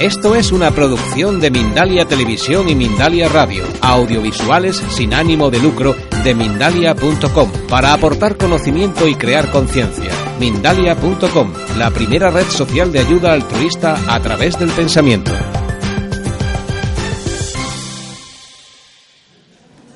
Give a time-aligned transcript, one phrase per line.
[0.00, 5.94] Esto es una producción de Mindalia Televisión y Mindalia Radio, audiovisuales sin ánimo de lucro
[6.24, 10.10] de mindalia.com, para aportar conocimiento y crear conciencia.
[10.40, 15.30] Mindalia.com, la primera red social de ayuda altruista a través del pensamiento.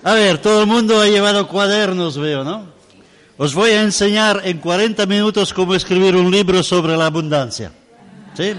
[0.05, 2.67] A ver, todo el mundo ha llevado cuadernos, veo, ¿no?
[3.37, 7.73] Os voy a enseñar en 40 minutos cómo escribir un libro sobre la abundancia.
[8.35, 8.55] ¿Sí?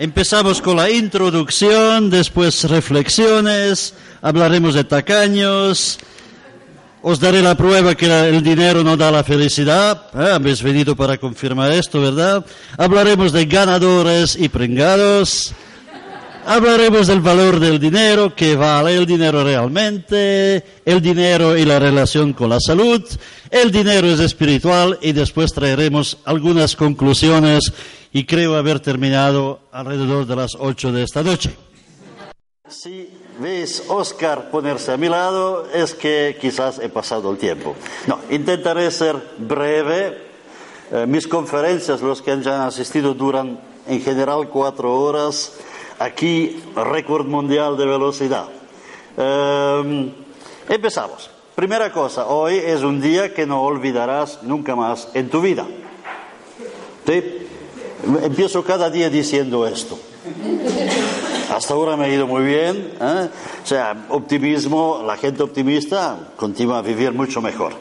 [0.00, 5.98] Empezamos con la introducción, después reflexiones, hablaremos de tacaños,
[7.02, 10.30] os daré la prueba que el dinero no da la felicidad, ¿eh?
[10.34, 12.46] habéis venido para confirmar esto, ¿verdad?
[12.76, 15.52] Hablaremos de ganadores y pringados,
[16.46, 22.34] hablaremos del valor del dinero, qué vale el dinero realmente, el dinero y la relación
[22.34, 23.02] con la salud,
[23.50, 27.72] el dinero es espiritual y después traeremos algunas conclusiones
[28.12, 31.54] y creo haber terminado alrededor de las 8 de esta noche.
[32.68, 33.08] Si
[33.40, 37.74] veis Oscar ponerse a mi lado, es que quizás he pasado el tiempo.
[38.06, 40.26] No, intentaré ser breve.
[40.90, 45.52] Eh, mis conferencias, los que han asistido, duran en general cuatro horas.
[45.98, 48.48] Aquí, récord mundial de velocidad.
[49.16, 50.12] Eh,
[50.68, 51.30] empezamos.
[51.54, 55.66] Primera cosa, hoy es un día que no olvidarás nunca más en tu vida.
[57.04, 57.47] ¿Sí?
[58.22, 59.98] Empiezo cada día diciendo esto.
[61.54, 62.92] Hasta ahora me ha ido muy bien.
[63.00, 63.28] ¿eh?
[63.62, 67.72] O sea, optimismo, la gente optimista continúa a vivir mucho mejor.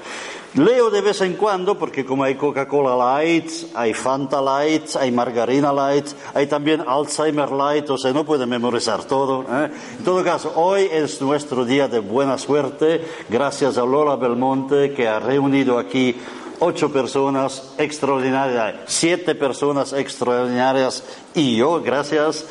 [0.53, 5.71] Leo de vez en cuando, porque como hay Coca-Cola Light, hay Fanta Light, hay Margarina
[5.71, 9.43] Light, hay también Alzheimer Light, o sea, no puede memorizar todo.
[9.43, 9.69] ¿eh?
[9.99, 15.07] En todo caso, hoy es nuestro día de buena suerte, gracias a Lola Belmonte, que
[15.07, 16.15] ha reunido aquí
[16.59, 21.03] ocho personas extraordinarias, siete personas extraordinarias
[21.33, 22.45] y yo, gracias.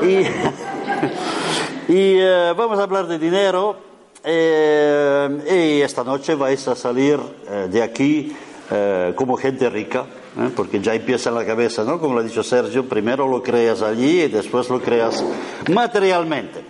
[1.90, 3.74] Y, eh, vamos a hablar de dinero.
[4.22, 8.36] Eh, y esta noche vais a salir eh, de aquí
[9.16, 10.06] como gente rica,
[10.54, 11.98] porque ya empieza en la cabeza, ¿no?
[11.98, 15.24] Como lo ha dicho Sergio, primero lo creas allí y después lo creas
[15.68, 16.62] materialmente.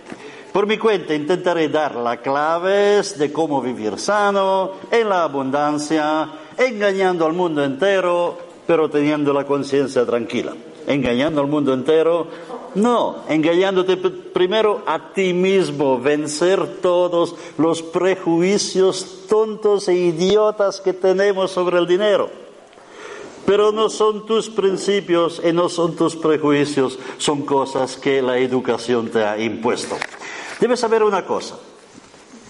[0.51, 6.27] Por mi cuenta intentaré dar las claves de cómo vivir sano, en la abundancia,
[6.67, 10.53] engañando al mundo entero, pero teniendo la conciencia tranquila.
[10.87, 12.27] Engañando al mundo entero,
[12.75, 21.51] no, engañándote primero a ti mismo, vencer todos los prejuicios tontos e idiotas que tenemos
[21.51, 22.29] sobre el dinero.
[23.45, 29.09] Pero no son tus principios y no son tus prejuicios, son cosas que la educación
[29.09, 29.97] te ha impuesto.
[30.59, 31.57] Debes saber una cosa,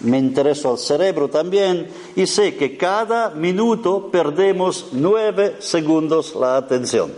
[0.02, 7.12] me intereso al cerebro también y sé que cada minuto perdemos nueve segundos la atención.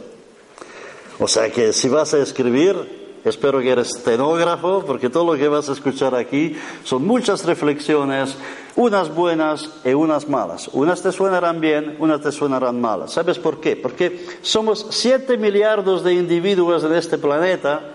[1.19, 5.49] O sea que si vas a escribir, espero que eres estenógrafo, porque todo lo que
[5.49, 8.37] vas a escuchar aquí son muchas reflexiones,
[8.77, 10.69] unas buenas y unas malas.
[10.73, 13.12] Unas te suenarán bien, unas te suenarán malas.
[13.12, 13.77] ¿Sabes por qué?
[13.77, 17.94] Porque somos siete miliardos de individuos en este planeta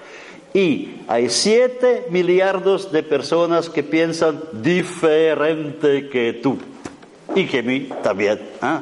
[0.54, 6.58] y hay 7 miliardos de personas que piensan diferente que tú.
[7.36, 8.40] Y que mí también.
[8.62, 8.82] ¿ah?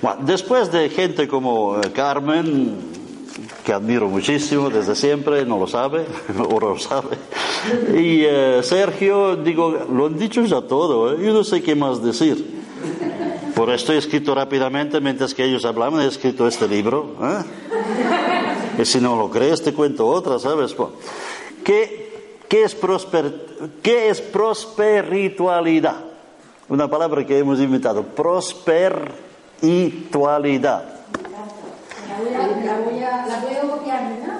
[0.00, 2.76] Bueno, después de gente como eh, Carmen,
[3.64, 6.04] que admiro muchísimo desde siempre, no lo sabe,
[6.38, 7.16] ahora lo sabe.
[7.96, 11.18] Y eh, Sergio, digo, lo han dicho ya todo, ¿eh?
[11.24, 12.60] yo no sé qué más decir.
[13.56, 17.16] Por esto he escrito rápidamente, mientras que ellos hablaban, he escrito este libro.
[18.80, 20.74] Y si no lo crees, te cuento otra, ¿sabes?
[21.62, 23.30] ¿Qué, qué, es, prosper,
[23.82, 25.96] ¿Qué es prosperitualidad?
[26.68, 30.84] Una palabra que hemos inventado, prosperitualidad.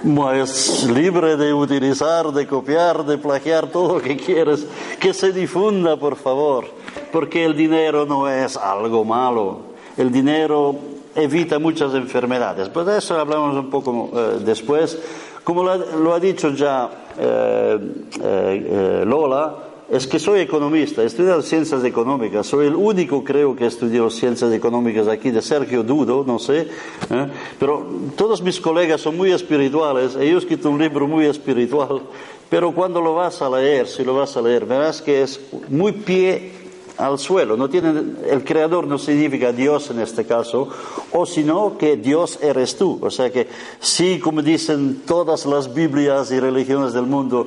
[0.04, 4.64] La Es libre de utilizar, de copiar, de plagiar todo lo que quieres.
[4.98, 6.64] Que se difunda, por favor.
[7.12, 9.58] Porque el dinero no es algo malo.
[9.98, 10.76] El dinero
[11.14, 12.68] evita muchas enfermedades.
[12.68, 14.98] Pues de eso hablamos un poco eh, después.
[15.44, 17.78] Como lo ha, dicho ya eh,
[18.22, 23.66] eh, Lola, es que soy economista, he estudiado ciencias económicas, soy el único creo que
[23.66, 26.68] estudió ciencias económicas aquí, de Sergio Dudo, no sé,
[27.10, 27.26] ¿eh?
[27.58, 27.84] pero
[28.16, 32.02] todos mis colegas son muy espirituales, ellos escrito un libro muy espiritual,
[32.48, 35.90] pero cuando lo vas a leer, si lo vas a leer, verás que es muy
[35.90, 36.52] pie
[37.00, 37.88] al suelo, no tiene,
[38.28, 40.68] el creador no significa Dios en este caso,
[41.12, 43.48] o sino que Dios eres tú, o sea que
[43.80, 47.46] sí, como dicen todas las Biblias y religiones del mundo,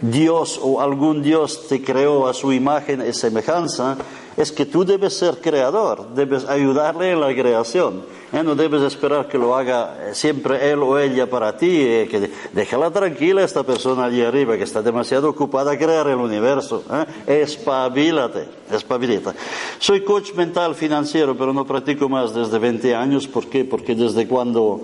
[0.00, 3.96] Dios o algún Dios te creó a su imagen y semejanza,
[4.36, 8.02] es que tú debes ser creador, debes ayudarle en la creación.
[8.32, 8.42] ¿eh?
[8.42, 12.30] No debes esperar que lo haga eh, siempre él o ella para ti, eh, que
[12.52, 16.82] déjala tranquila esta persona allí arriba que está demasiado ocupada a crear el universo.
[17.26, 19.38] Espabilate, espabilate.
[19.78, 23.28] Soy coach mental financiero, pero no practico más desde 20 años.
[23.28, 23.64] ¿Por qué?
[23.64, 24.80] Porque desde cuando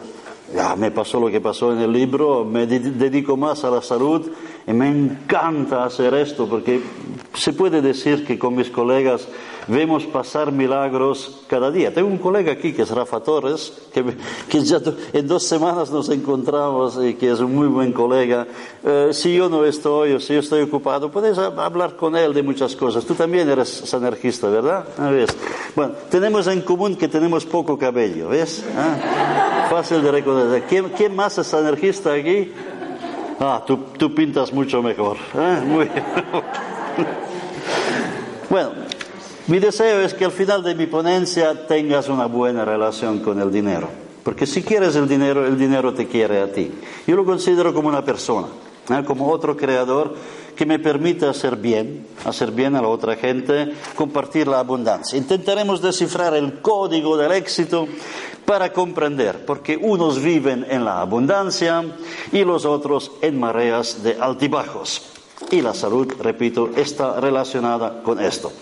[0.54, 4.30] ya me pasó lo que pasó en el libro, me dedico más a la salud
[4.66, 6.80] y me encanta hacer esto porque
[7.34, 9.28] se puede decir que con mis colegas
[9.68, 11.92] vemos pasar milagros cada día.
[11.92, 14.80] Tengo un colega aquí que es Rafa Torres, que, ya
[15.12, 18.46] en dos semanas nos encontramos y que es un muy buen colega.
[18.82, 22.42] Eh, si yo no estoy o si yo estoy ocupado, puedes hablar con él de
[22.42, 23.04] muchas cosas.
[23.04, 24.84] Tú también eres sanergista, ¿verdad?
[25.10, 25.30] ¿Ves?
[25.76, 28.64] Bueno, tenemos en común que tenemos poco cabello, ¿ves?
[28.76, 29.68] ¿Ah?
[29.70, 30.64] Fácil de reconocer.
[30.96, 32.52] ¿Quién, más es energista aquí?
[33.38, 35.18] Ah, tú, tú pintas mucho mejor.
[35.34, 35.62] ¿eh?
[35.64, 35.88] Muy
[38.50, 38.70] bueno,
[39.48, 43.50] mi deseo es que al final de mi ponencia tengas una buena relación con el
[43.50, 43.88] dinero.
[44.22, 46.70] Porque si quieres el dinero, el dinero te quiere a ti.
[47.06, 48.48] Yo lo considero como una persona,
[48.90, 49.02] ¿eh?
[49.06, 50.14] como otro creador
[50.54, 55.16] que me permite hacer bien, hacer bien a la otra gente, compartir la abundancia.
[55.16, 57.88] Intentaremos descifrar el código del éxito
[58.44, 61.84] para comprender, porque unos viven en la abundancia
[62.32, 65.02] y los otros en mareas de altibajos.
[65.50, 68.52] Y la salud, repito, está relacionada con esto.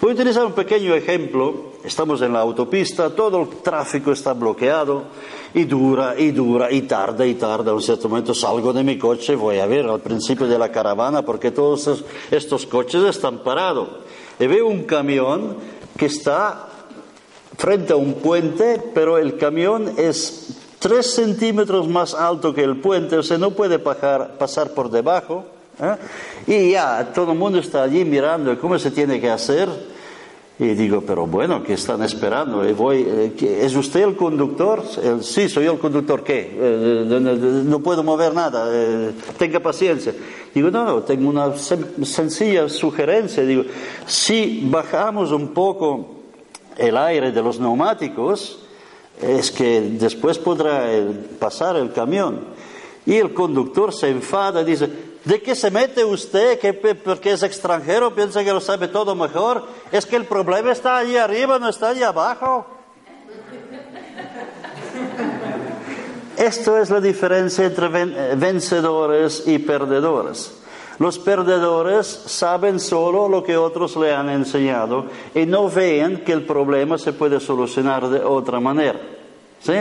[0.00, 1.72] Voy a utilizar un pequeño ejemplo.
[1.84, 5.02] Estamos en la autopista, todo el tráfico está bloqueado
[5.52, 7.70] y dura y dura y tarda y tarda.
[7.70, 10.72] En un cierto momento salgo de mi coche, voy a ver al principio de la
[10.72, 13.88] caravana porque todos estos coches están parados.
[14.38, 15.56] Y veo un camión
[15.98, 16.66] que está
[17.58, 23.18] frente a un puente, pero el camión es tres centímetros más alto que el puente,
[23.18, 25.44] o sea, no puede pasar por debajo.
[25.78, 25.96] ¿eh?
[26.46, 29.89] Y ya todo el mundo está allí mirando cómo se tiene que hacer.
[30.60, 32.68] Y digo, pero bueno, ¿qué están esperando?
[32.68, 34.82] Y voy, eh, ¿Es usted el conductor?
[35.22, 36.22] sí, soy el conductor.
[36.22, 36.54] ¿Qué?
[36.54, 39.10] Eh, no puedo mover nada.
[39.38, 40.14] tenga paciencia.
[40.54, 43.42] Digo, no, no, tengo una sencilla sugerencia.
[43.42, 43.62] Digo,
[44.04, 46.16] si bajamos un poco
[46.76, 48.58] el aire de los neumáticos,
[49.18, 50.90] es que después podrá
[51.38, 52.38] pasar el camión.
[53.06, 54.90] Y el conductor se enfada y dice,
[55.24, 56.58] ¿de qué se mete usted?
[56.58, 59.66] que porque es extranjero, piensa que lo sabe todo mejor.
[59.92, 62.66] Es que el problema está allí arriba, no está allí abajo.
[66.36, 67.88] Esto es la diferencia entre
[68.34, 70.54] vencedores y perdedores.
[70.98, 76.44] Los perdedores saben solo lo que otros le han enseñado y no ven que el
[76.44, 79.00] problema se puede solucionar de otra manera.
[79.60, 79.74] ¿Sí?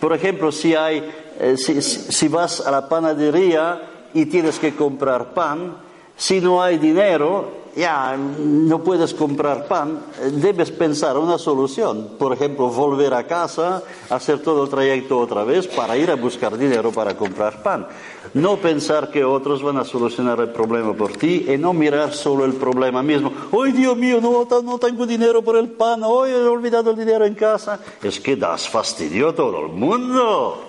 [0.00, 1.08] Por ejemplo, si, hay,
[1.38, 3.80] eh, si vas a la panadería
[4.14, 5.76] y tienes que comprar pan,
[6.16, 10.00] si no hay dinero, ya no puedes comprar pan,
[10.32, 12.10] debes pensar una solución.
[12.18, 16.56] Por ejemplo, volver a casa, hacer todo el trayecto otra vez para ir a buscar
[16.58, 17.86] dinero para comprar pan.
[18.34, 22.44] No pensar que otros van a solucionar el problema por ti y no mirar solo
[22.44, 23.32] el problema mismo.
[23.52, 26.02] ¡Ay, Dios mío, no, no tengo dinero por el pan!
[26.04, 27.80] ¡Hoy he olvidado el dinero en casa!
[28.02, 30.64] Es que das fastidio a todo el mundo.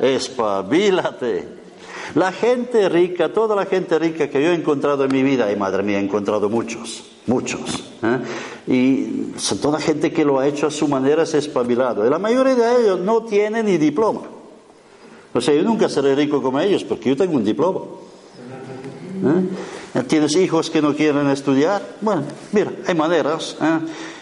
[0.00, 1.61] Espabilate.
[2.14, 5.56] La gente rica, toda la gente rica que yo he encontrado en mi vida, y
[5.56, 7.92] madre mía, he encontrado muchos, muchos.
[8.02, 8.18] ¿eh?
[8.66, 12.06] Y toda gente que lo ha hecho a su manera, es espabilado.
[12.06, 14.22] Y la mayoría de ellos no tienen ni diploma.
[15.34, 17.80] O sea, yo nunca seré rico como ellos porque yo tengo un diploma.
[19.24, 20.02] ¿Eh?
[20.06, 21.96] ¿Tienes hijos que no quieren estudiar?
[22.00, 23.56] Bueno, mira, hay maneras.
[23.60, 23.78] ¿eh?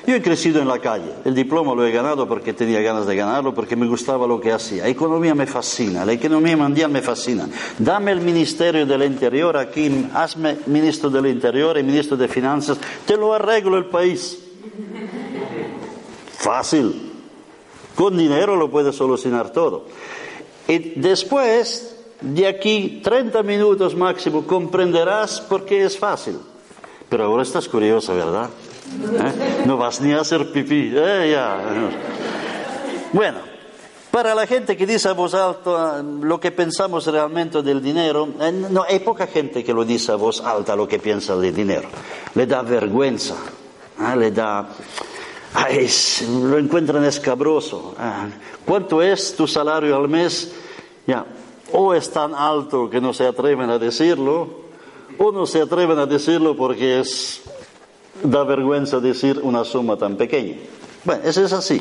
[0.07, 1.13] Yo he crecido en la calle.
[1.25, 4.53] El diploma lo he ganado porque tenía ganas de ganarlo, porque me gustaba lo que
[4.53, 4.87] hacía.
[4.87, 7.49] Economía me fascina, la economía mundial me fascina.
[7.79, 13.17] Dame el Ministerio del Interior aquí, hazme ministro del Interior y ministro de Finanzas, te
[13.17, 14.39] lo arreglo el país.
[16.39, 17.13] Fácil.
[17.95, 19.87] Con dinero lo puedes solucionar todo.
[20.67, 26.39] Y después, de aquí 30 minutos máximo, comprenderás por qué es fácil.
[27.11, 28.49] Pero ahora estás curioso, ¿verdad?
[28.91, 29.63] ¿Eh?
[29.67, 30.93] No vas ni a hacer pipí.
[30.95, 31.31] ¿eh?
[31.33, 31.59] Ya.
[33.13, 33.39] Bueno,
[34.11, 38.51] Para la gente que dice a voz alta lo que pensamos realmente del dinero, eh,
[38.51, 41.89] no, hay poca gente que lo dice a voz alta lo que piensa del dinero.
[42.35, 43.37] Le da vergüenza,
[44.01, 44.17] ¿eh?
[44.17, 44.69] le da...
[46.43, 47.95] Lo encuentran escabroso.
[48.01, 48.33] ¿eh?
[48.67, 50.53] ¿Cuánto es tu salario al mes?
[51.07, 51.25] Ya,
[51.73, 54.49] o es tan alto que no se atreven a decirlo,
[55.19, 57.43] o no se atreven a decirlo porque es,
[58.23, 60.57] da vergüenza decir una suma tan pequeña.
[61.05, 61.81] Bueno, eso es así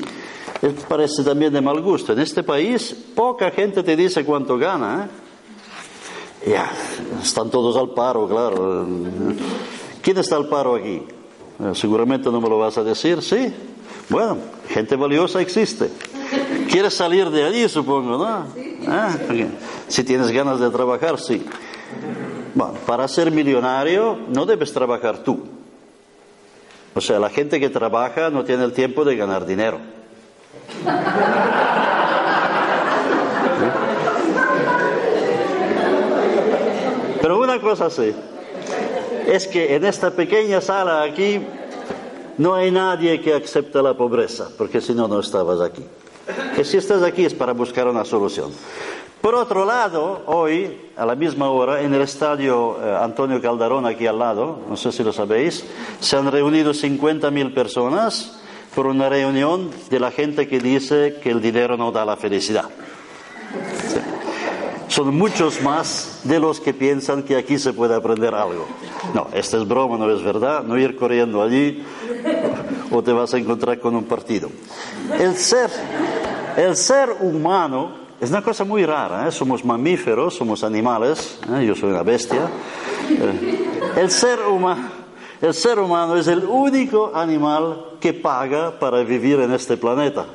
[0.87, 2.13] parece también de mal gusto.
[2.13, 5.09] En este país poca gente te dice cuánto gana.
[6.45, 6.51] ¿eh?
[6.51, 6.71] Ya,
[7.21, 8.85] están todos al paro, claro.
[10.01, 11.01] ¿Quién está al paro aquí?
[11.59, 13.53] Eh, seguramente no me lo vas a decir, ¿sí?
[14.09, 14.37] Bueno,
[14.69, 15.89] gente valiosa existe.
[16.69, 18.45] ¿Quieres salir de allí, supongo, no?
[18.55, 19.47] ¿Eh?
[19.87, 21.43] Si tienes ganas de trabajar, sí.
[22.53, 25.58] Bueno, para ser millonario no debes trabajar tú.
[26.95, 29.79] O sea, la gente que trabaja no tiene el tiempo de ganar dinero.
[37.21, 38.13] Pero una cosa sí,
[39.27, 41.41] es que en esta pequeña sala aquí
[42.37, 45.83] no hay nadie que acepte la pobreza, porque si no, no estabas aquí.
[46.55, 48.51] Que si estás aquí es para buscar una solución.
[49.21, 54.07] Por otro lado, hoy, a la misma hora, en el estadio eh, Antonio Calderón, aquí
[54.07, 55.65] al lado, no sé si lo sabéis,
[55.99, 58.39] se han reunido 50.000 personas
[58.73, 62.69] por una reunión de la gente que dice que el dinero no da la felicidad.
[64.87, 68.65] Son muchos más de los que piensan que aquí se puede aprender algo.
[69.13, 70.63] No, esta es broma, no es verdad.
[70.63, 71.83] No ir corriendo allí
[72.89, 74.49] o te vas a encontrar con un partido.
[75.19, 75.69] El ser,
[76.57, 79.27] el ser humano es una cosa muy rara.
[79.27, 79.31] ¿eh?
[79.31, 81.39] Somos mamíferos, somos animales.
[81.49, 81.65] ¿eh?
[81.65, 82.49] Yo soy una bestia.
[83.09, 84.99] Eh, el ser humano
[85.41, 90.25] el ser humano es el único animal que paga para vivir en este planeta.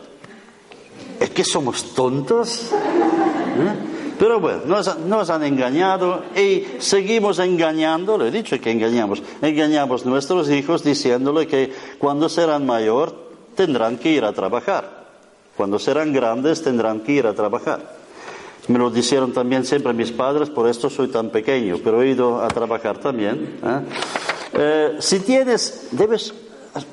[1.20, 2.70] ¿Es que somos tontos?
[2.72, 4.14] ¿Eh?
[4.18, 10.08] Pero bueno, nos, han engañado y seguimos engañando, le he dicho que engañamos, engañamos a
[10.08, 13.14] nuestros hijos diciéndole que cuando serán mayor
[13.56, 15.03] tendrán que ir a trabajar,
[15.56, 18.04] cuando serán grandes tendrán que ir a trabajar.
[18.66, 22.42] Me lo dijeron también siempre mis padres, por esto soy tan pequeño, pero he ido
[22.42, 23.58] a trabajar también.
[23.62, 23.80] ¿eh?
[24.54, 26.32] Eh, si tienes, debes,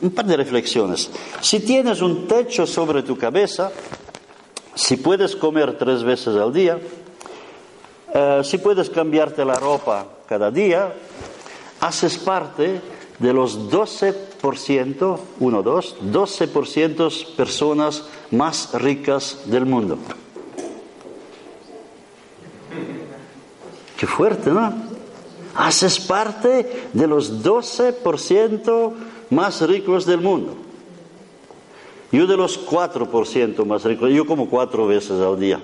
[0.01, 1.09] un par de reflexiones.
[1.39, 3.71] Si tienes un techo sobre tu cabeza,
[4.75, 6.77] si puedes comer tres veces al día,
[8.13, 10.91] eh, si puedes cambiarte la ropa cada día,
[11.79, 12.81] haces parte
[13.17, 19.97] de los 12%, 1, 2, 12% personas más ricas del mundo.
[23.97, 24.73] Qué fuerte, ¿no?
[25.55, 28.93] Haces parte de los 12%
[29.29, 30.55] más ricos del mundo.
[32.11, 35.61] Yo de los 4% más ricos, yo como cuatro veces al día.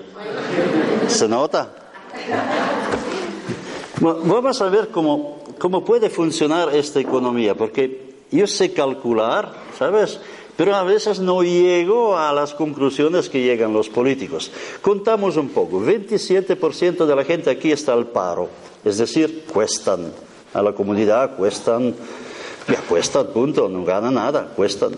[1.08, 1.74] ¿Se nota?
[4.00, 10.20] vamos a ver cómo, cómo puede funcionar esta economía, porque yo sé calcular, ¿sabes?
[10.58, 14.50] Pero a veces no llego a las conclusiones que llegan los políticos.
[14.82, 18.48] Contamos un poco, 27% de la gente aquí está al paro.
[18.84, 20.12] Es decir, cuestan
[20.52, 21.94] a la comunidad, cuestan,
[22.66, 24.96] ya cuestan, punto, no ganan nada, cuestan.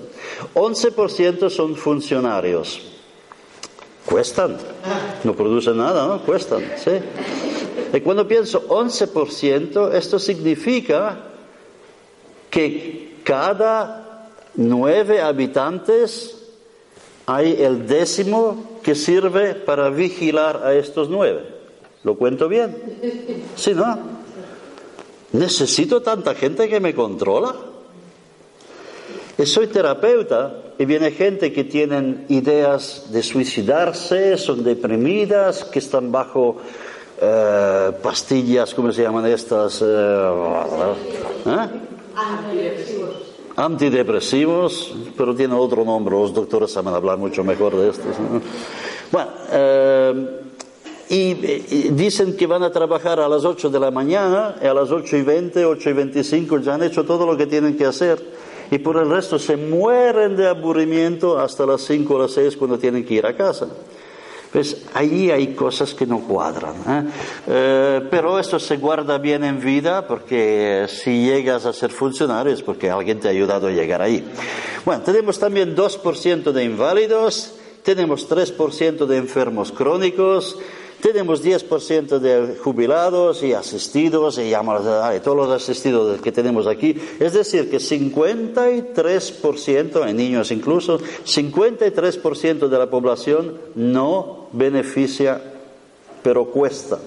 [0.55, 2.81] 11% son funcionarios,
[4.07, 4.57] cuestan,
[5.25, 6.23] no producen nada, ¿no?
[6.23, 6.93] Cuestan, ¿sí?
[7.93, 11.19] Y cuando pienso 11%, esto significa
[12.49, 14.00] que cada
[14.55, 16.37] nueve habitantes
[17.27, 21.45] hay el décimo que sirve para vigilar a estos nueve.
[22.03, 22.77] ¿Lo cuento bien?
[23.57, 23.99] ¿Sí, no?
[25.33, 27.55] ¿Necesito tanta gente que me controla?
[29.45, 36.59] Soy terapeuta y viene gente que tienen ideas de suicidarse, son deprimidas, que están bajo
[37.21, 39.83] eh, pastillas, ¿cómo se llaman estas?
[39.83, 39.87] Eh,
[41.47, 41.69] ¿eh?
[43.61, 44.95] Antidepresivos.
[45.17, 48.17] Pero tiene otro nombre, los doctores saben hablar mucho mejor de estos.
[49.13, 49.31] Bueno,
[51.11, 51.35] y,
[51.91, 55.17] dicen que van a trabajar a las 8 de la mañana y a las 8
[55.17, 58.23] y 20, 8 y 25 ya han hecho todo lo que tienen que hacer
[58.71, 62.79] y por el resto se mueren de aburrimiento hasta las 5 o las 6 cuando
[62.79, 63.67] tienen que ir a casa.
[64.53, 66.75] Pues ahí hay cosas que no cuadran.
[66.89, 67.11] ¿eh?
[67.47, 72.63] Eh, pero esto se guarda bien en vida porque si llegas a ser funcionario es
[72.63, 74.25] porque alguien te ha ayudado a llegar ahí.
[74.85, 77.55] Bueno, tenemos también 2% de inválidos,
[77.85, 80.59] tenemos 3% de enfermos crónicos,
[81.01, 84.53] Tenemos 10% de jubilados y asistidos, y
[85.23, 86.95] todos los asistidos que tenemos aquí.
[87.19, 95.41] Es decir, que 53%, en niños incluso, 53% de la población no beneficia,
[96.23, 96.99] pero cuesta.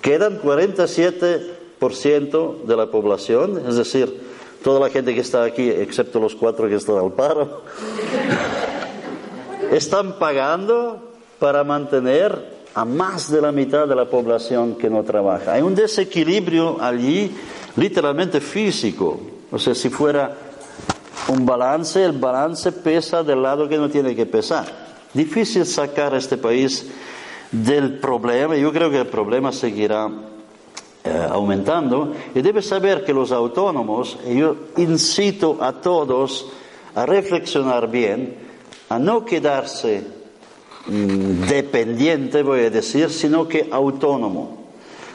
[0.00, 4.30] Quedan 47% de la población, es decir,
[4.62, 7.62] toda la gente que está aquí, excepto los cuatro que están al paro,
[9.72, 15.52] están pagando para mantener a más de la mitad de la población que no trabaja.
[15.54, 17.30] Hay un desequilibrio allí
[17.76, 19.20] literalmente físico.
[19.50, 20.34] O sea, si fuera
[21.28, 24.64] un balance, el balance pesa del lado que no tiene que pesar.
[25.12, 26.86] Difícil sacar a este país
[27.50, 28.56] del problema.
[28.56, 30.08] Yo creo que el problema seguirá
[31.04, 32.14] eh, aumentando.
[32.34, 36.46] Y debe saber que los autónomos, yo incito a todos
[36.94, 38.36] a reflexionar bien,
[38.88, 40.21] a no quedarse
[40.86, 44.62] dependiente, voy a decir, sino que autónomo.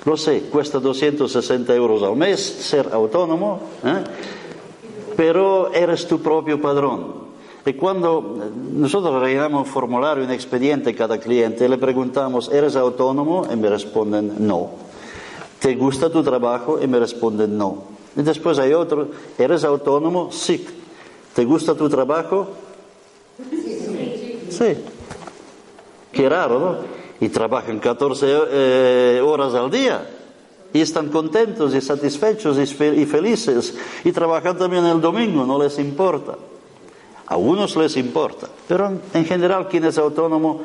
[0.06, 4.04] Lo sé, cuesta 260 euros al mes ser autónomo, ¿eh?
[5.18, 7.28] pero eres tu propio padrón.
[7.66, 8.38] Y cuando
[8.72, 13.46] nosotros rellenamos un formulario, un expediente cada cliente, le preguntamos, ¿eres autónomo?
[13.52, 14.70] Y me responden no.
[15.60, 16.80] ¿Te gusta tu trabajo?
[16.82, 17.84] Y me responden no.
[18.16, 20.32] Y después hay otro, ¿eres autónomo?
[20.32, 20.66] Sí.
[21.36, 22.48] ¿Te gusta tu trabajo?
[24.50, 24.78] Sí.
[26.18, 26.76] Qué raro, ¿no?
[27.20, 30.04] Y trabajan 14 eh, horas al día.
[30.74, 33.78] Y están contentos y satisfechos y, felices.
[34.04, 36.36] Y trabajan también el domingo, no les importa.
[37.28, 38.48] A unos les importa.
[38.68, 40.62] Pero en general quien es autónomo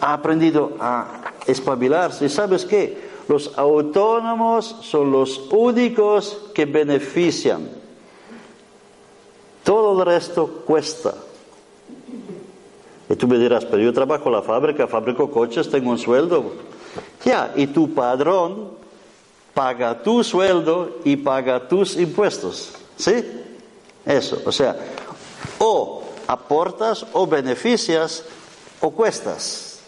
[0.00, 2.26] ha aprendido a espabilarse.
[2.26, 3.10] ¿Y sabes qué?
[3.26, 7.68] Los autónomos son los únicos que benefician.
[9.64, 11.14] Todo el resto cuesta.
[13.14, 16.50] Y tú me dirás, pero yo trabajo en la fábrica, fabrico coches, tengo un sueldo.
[17.24, 18.70] Ya, y tu padrón
[19.54, 22.72] paga tu sueldo y paga tus impuestos.
[22.96, 23.24] ¿Sí?
[24.04, 24.74] Eso, o sea,
[25.60, 28.24] o aportas o beneficias
[28.80, 29.78] o cuestas.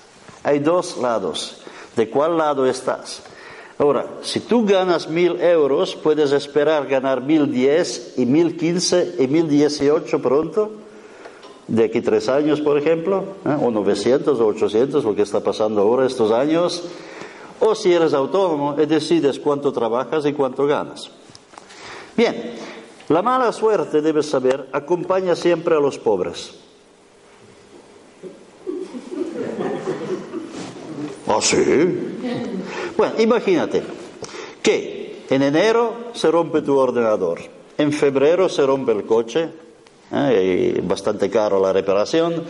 [0.45, 1.63] Hay dos lados.
[1.97, 3.25] ¿De cuál lado estás?
[3.77, 9.27] Ahora, si tú ganas mil euros, puedes esperar ganar mil diez y mil quince y
[9.27, 10.86] mil dieciocho pronto
[11.69, 13.57] de aquí tres años, por ejemplo, ¿eh?
[13.61, 16.85] o 900 o 800, lo que está pasando ahora estos años,
[17.61, 21.11] o si eres autónomo y decides cuánto trabajas y cuánto ganas.
[22.17, 22.55] Bien,
[23.09, 26.55] la mala suerte, debes saber, acompaña siempre a los pobres.
[31.29, 31.59] ¿Ah, sí?
[32.97, 33.83] Bueno, imagínate
[34.63, 37.41] que en enero se rompe tu ordenador,
[37.77, 39.51] en febrero se rompe el coche,
[40.13, 42.45] eh, bastante caro la reparación.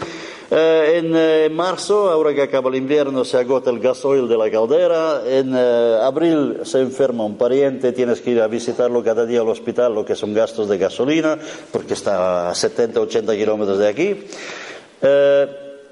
[0.50, 4.50] Eh, en eh, marzo, ahora que acaba el invierno, se agota el gasoil de la
[4.50, 5.22] caldera.
[5.26, 9.94] En abril se enferma un pariente, tienes que ir a visitarlo cada día al hospital,
[9.94, 11.38] lo que son gastos de gasolina,
[11.72, 14.26] porque está a 70, 80 kilómetros de aquí.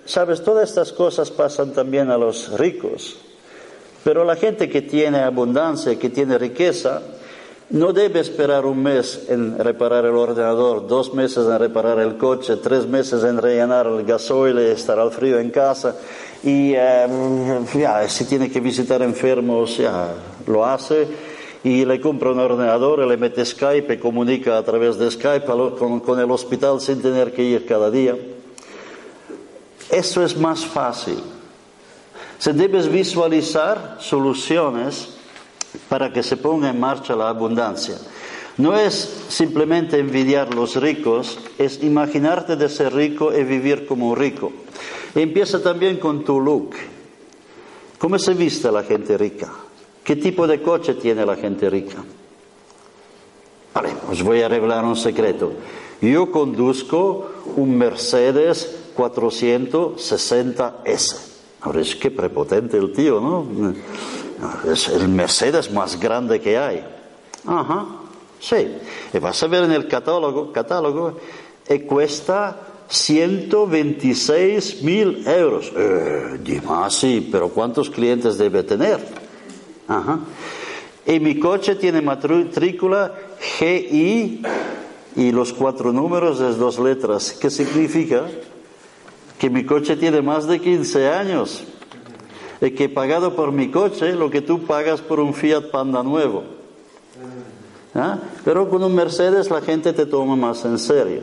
[0.07, 3.17] Sabes, todas estas cosas pasan también a los ricos.
[4.05, 7.01] Pero la gente que tiene abundancia, que tiene riqueza,
[7.71, 12.57] no debe esperar un mes en reparar el ordenador, dos meses en reparar el coche,
[12.57, 15.97] tres meses en rellenar el gasoil estar al frío en casa.
[16.43, 17.67] Y em,
[18.09, 20.15] si tiene que visitar enfermos, ya
[20.47, 21.09] lo hace.
[21.65, 26.21] Y le compra un ordenador, le mete Skype comunica a través de Skype con, con
[26.21, 28.15] el hospital sin tener que ir cada día.
[29.91, 31.19] Eso es más fácil.
[32.39, 35.14] Se debes visualizar soluciones
[35.89, 37.97] para que se ponga en marcha la abundancia.
[38.57, 44.17] No es simplemente envidiar los ricos, es imaginarte de ser rico y vivir como un
[44.17, 44.53] rico.
[45.15, 46.71] empieza también con tu look.
[47.99, 49.51] ¿Cómo se viste la gente rica?
[50.05, 52.05] ¿Qué tipo de coche tiene la gente rica?
[53.73, 55.53] Vale, os voy a revelar un secreto.
[56.01, 61.17] Yo conduzco un Mercedes 460S.
[61.63, 63.47] Ahora es que prepotente el tío, ¿no?
[64.71, 66.85] Es el Mercedes más grande que hay.
[67.47, 67.87] Ajá,
[68.41, 68.77] sí.
[69.13, 71.19] Y vas a ver en el catálogo, catálogo
[71.69, 72.57] y cuesta
[72.89, 75.73] 126 mil euros.
[75.77, 79.01] Eh, dime, sí, pero ¿cuántos clientes debe tener?
[79.89, 80.21] Ajá.
[81.07, 83.13] Y mi coche tiene matrícula
[83.59, 84.43] GI
[85.17, 87.33] y los cuatro números es dos letras.
[87.33, 88.25] ¿Qué significa?
[89.39, 91.65] Que mi coche tiene más de 15 años
[92.73, 96.45] que he pagado por mi coche lo que tú pagas por un Fiat Panda nuevo.
[97.95, 98.19] ¿Ah?
[98.45, 101.23] Pero con un Mercedes la gente te toma más en serio.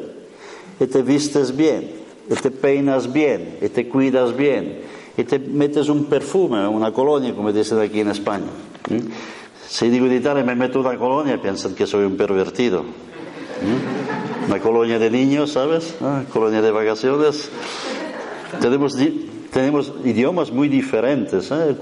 [0.79, 1.91] Y te vistes bien,
[2.29, 4.81] y te peinas bien, y te cuidas bien,
[5.17, 8.47] y te metes un perfume, una colonia, como dicen aquí en España.
[9.67, 12.83] Si digo en Italia me meto una colonia, piensan que soy un pervertido.
[14.47, 15.95] Una colonia de niños, ¿sabes?
[16.01, 17.49] Ah, colonia de vacaciones.
[18.59, 18.97] Tenemos,
[19.51, 21.51] tenemos idiomas muy diferentes.
[21.51, 21.75] ¿eh?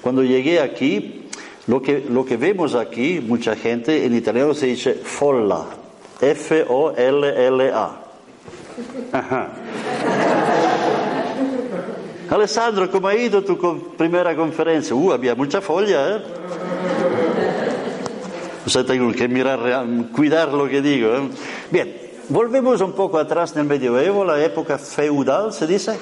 [0.00, 1.28] Cuando llegué aquí,
[1.66, 5.64] lo que, lo que vemos aquí, mucha gente, en italiano se dice folla,
[6.20, 8.02] F-O-L-L-A.
[12.30, 13.56] Alessandro, ¿cómo ha ido tu
[13.96, 14.94] primera conferencia?
[14.94, 16.22] Uh, había mucha folla, ¿eh?
[18.66, 19.60] O sea, tengo que mirar,
[20.12, 21.08] cuidar lo que digo.
[21.14, 21.28] ¿eh?
[21.70, 21.96] Bien,
[22.28, 25.96] volvemos un poco atrás en el medioevo, la época feudal, ¿se dice?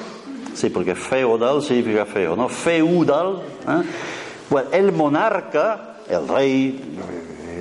[0.55, 2.49] Sí, porque feudal significa feo, ¿no?
[2.49, 3.43] Feudal.
[3.69, 3.83] ¿eh?
[4.49, 6.81] Bueno, el monarca, el rey,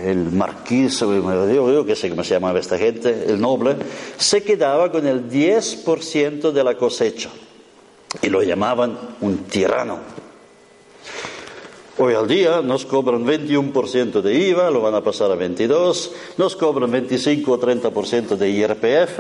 [0.06, 3.75] el marqués, yo, qué sé cómo se llamaba esta gente, el noble,
[4.17, 7.29] se quedaba con el 10% de la cosecha
[8.21, 9.99] y lo llamaban un tirano.
[11.97, 16.56] Hoy al día nos cobran 21% de IVA, lo van a pasar a 22, nos
[16.56, 19.19] cobran 25 o 30% de IRPF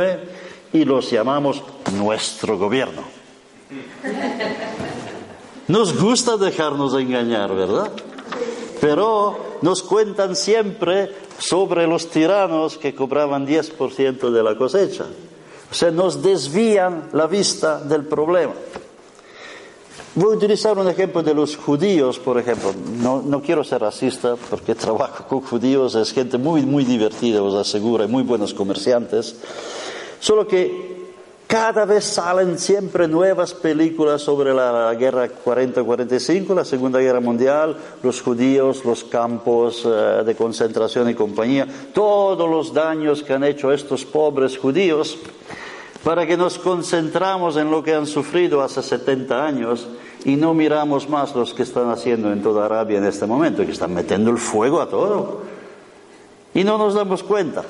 [0.73, 1.63] y los llamamos
[1.95, 3.22] nuestro gobierno.
[5.67, 7.91] Nos gusta dejarnos engañar, ¿verdad?
[8.81, 15.05] Pero nos cuentan siempre sobre los tiranos que cobraban 10% de la cosecha.
[15.71, 18.53] O sea, nos desvían la vista del problema.
[20.15, 22.73] Voy a utilizar un ejemplo de los judíos, por ejemplo.
[22.97, 27.55] No, no, quiero ser racista porque trabajo con judíos, es gente muy, muy divertida, os
[27.55, 29.37] aseguro, y muy buenos comerciantes.
[30.19, 30.92] Solo que
[31.53, 38.23] cada vez salen siempre nuevas películas sobre la guerra 40-45, la Segunda Guerra Mundial, los
[38.23, 44.03] judíos, los campos eh, de concentración y compañía, todos los daños que han hecho estos
[44.03, 45.19] pobres judíos
[46.03, 49.87] para que nos concentramos en lo que han sufrido hace 70 años
[50.25, 53.73] y no miramos más los que están haciendo en toda Arabia en este momento, que
[53.73, 55.41] están metiendo el fuego a todo.
[56.55, 57.61] Y no nos damos cuenta.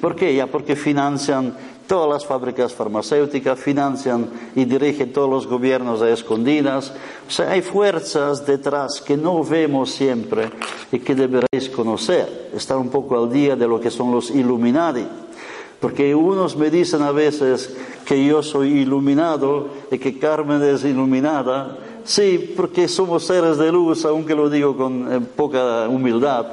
[0.00, 0.34] ¿Por qué?
[0.34, 1.54] Ya porque financian
[1.86, 6.92] todas las fábricas farmacéuticas, financian y dirigen todos los gobiernos a escondidas.
[7.26, 10.50] O sea, hay fuerzas detrás que no vemos siempre
[10.92, 12.50] y que deberéis conocer.
[12.54, 15.06] Estar un poco al día de lo que son los Illuminati.
[15.80, 21.76] Porque unos me dicen a veces que yo soy iluminado y que Carmen es iluminada.
[22.04, 26.46] Sí, porque somos seres de luz, aunque lo digo con eh, poca humildad,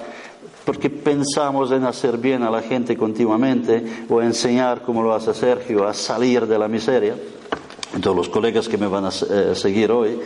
[0.66, 5.88] porque pensamos en hacer bien a la gente continuamente o enseñar, como lo hace Sergio,
[5.88, 7.16] a salir de la miseria.
[8.02, 10.20] Todos los colegas que me van a eh, seguir hoy.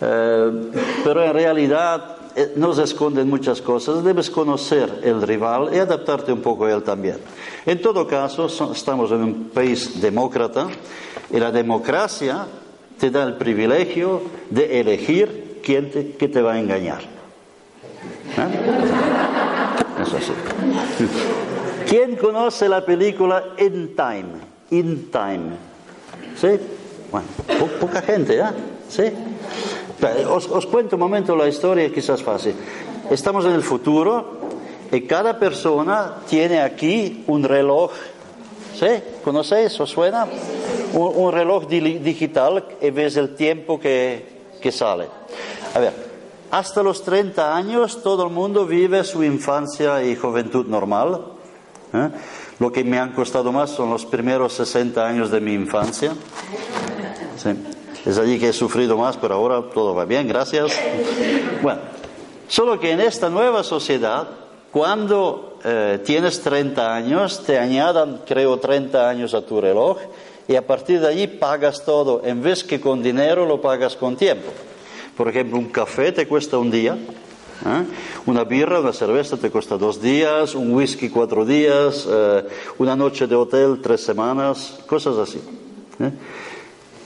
[0.00, 0.70] Eh,
[1.04, 2.16] pero en realidad
[2.56, 4.04] nos esconden muchas cosas.
[4.04, 7.16] Debes conocer el rival y adaptarte un poco a él también.
[7.64, 10.68] En todo caso, estamos en un país demócrata
[11.32, 12.46] y la democracia
[12.98, 17.00] te da el privilegio de elegir quién te, te va a engañar.
[18.36, 19.05] ¿Eh?
[20.14, 20.32] Así.
[21.88, 24.26] ¿Quién conoce la película In Time?
[24.70, 25.56] In Time.
[26.40, 26.48] ¿Sí?
[27.10, 27.26] Bueno,
[27.80, 28.44] poca gente, ¿eh?
[28.88, 29.04] ¿Sí?
[30.28, 32.54] Os, os cuento un momento la historia, quizás fácil.
[33.10, 34.36] Estamos en el futuro
[34.90, 37.92] y cada persona tiene aquí un reloj.
[38.78, 38.86] ¿Sí?
[39.24, 39.78] ¿Conocéis?
[39.80, 40.26] ¿Os suena?
[40.92, 45.06] Un, reloj digital y ves el tiempo que, sale.
[45.74, 45.92] A ver,
[46.56, 51.20] hasta los 30 años todo el mundo vive su infancia y juventud normal.
[51.92, 52.08] ¿eh?
[52.58, 56.14] Lo que me han costado más son los primeros 60 años de mi infancia.
[58.06, 60.72] Es allí que he sufrido más, pero ahora todo va bien, gracias.
[61.60, 61.80] Bueno,
[62.48, 64.26] solo que en esta nueva sociedad
[64.72, 69.98] cuando eh, tienes 30 años, te añadan, creo, 30 años a tu reloj
[70.48, 72.22] y a partir de allí pagas todo.
[72.24, 74.50] En vez que con dinero, lo pagas con tiempo.
[75.16, 77.84] Por ejemplo, un café te cuesta un día, ¿eh?
[78.26, 82.44] una birra, una cerveza te cuesta dos días, un whisky cuatro días, eh,
[82.78, 85.40] una noche de hotel tres semanas, cosas así.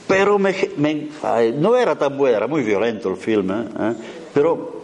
[0.09, 3.65] Pero no era tan bueno, era muy violento el filme,
[4.35, 4.81] pero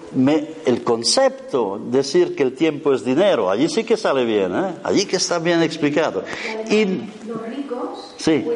[0.64, 4.74] el concepto, decir que el tiempo es dinero, allí sí que sale bien, ¿eh?
[4.84, 6.22] allí que está bien explicado.
[6.70, 6.84] Y,
[7.26, 8.46] los ricos, sí.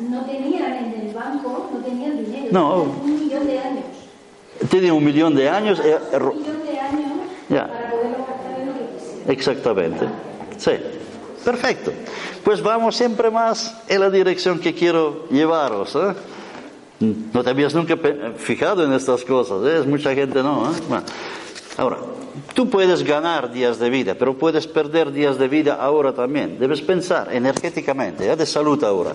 [0.00, 2.82] no tenían en el banco, no tenían dinero, no.
[2.82, 3.84] un millón de años.
[4.70, 5.80] Tiene un millón de años.
[5.84, 7.12] Eh, un millón de años
[7.48, 10.06] para en lo que Exactamente,
[10.56, 10.72] sí.
[11.44, 11.92] Perfecto.
[12.44, 15.96] Pues vamos siempre más en la dirección que quiero llevaros.
[15.96, 16.14] ¿eh?
[17.00, 17.96] No te habías nunca
[18.36, 19.88] fijado en estas cosas, ¿eh?
[19.88, 20.70] mucha gente no.
[20.70, 21.00] ¿eh?
[21.76, 21.98] ahora,
[22.54, 26.58] tú puedes ganar días de vida, pero puedes perder días de vida ahora también.
[26.58, 28.36] Debes pensar energéticamente, ¿eh?
[28.36, 29.12] de salud ahora.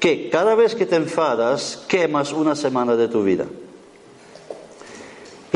[0.00, 3.46] que cada vez que te enfadas quemas una semana de tu vida.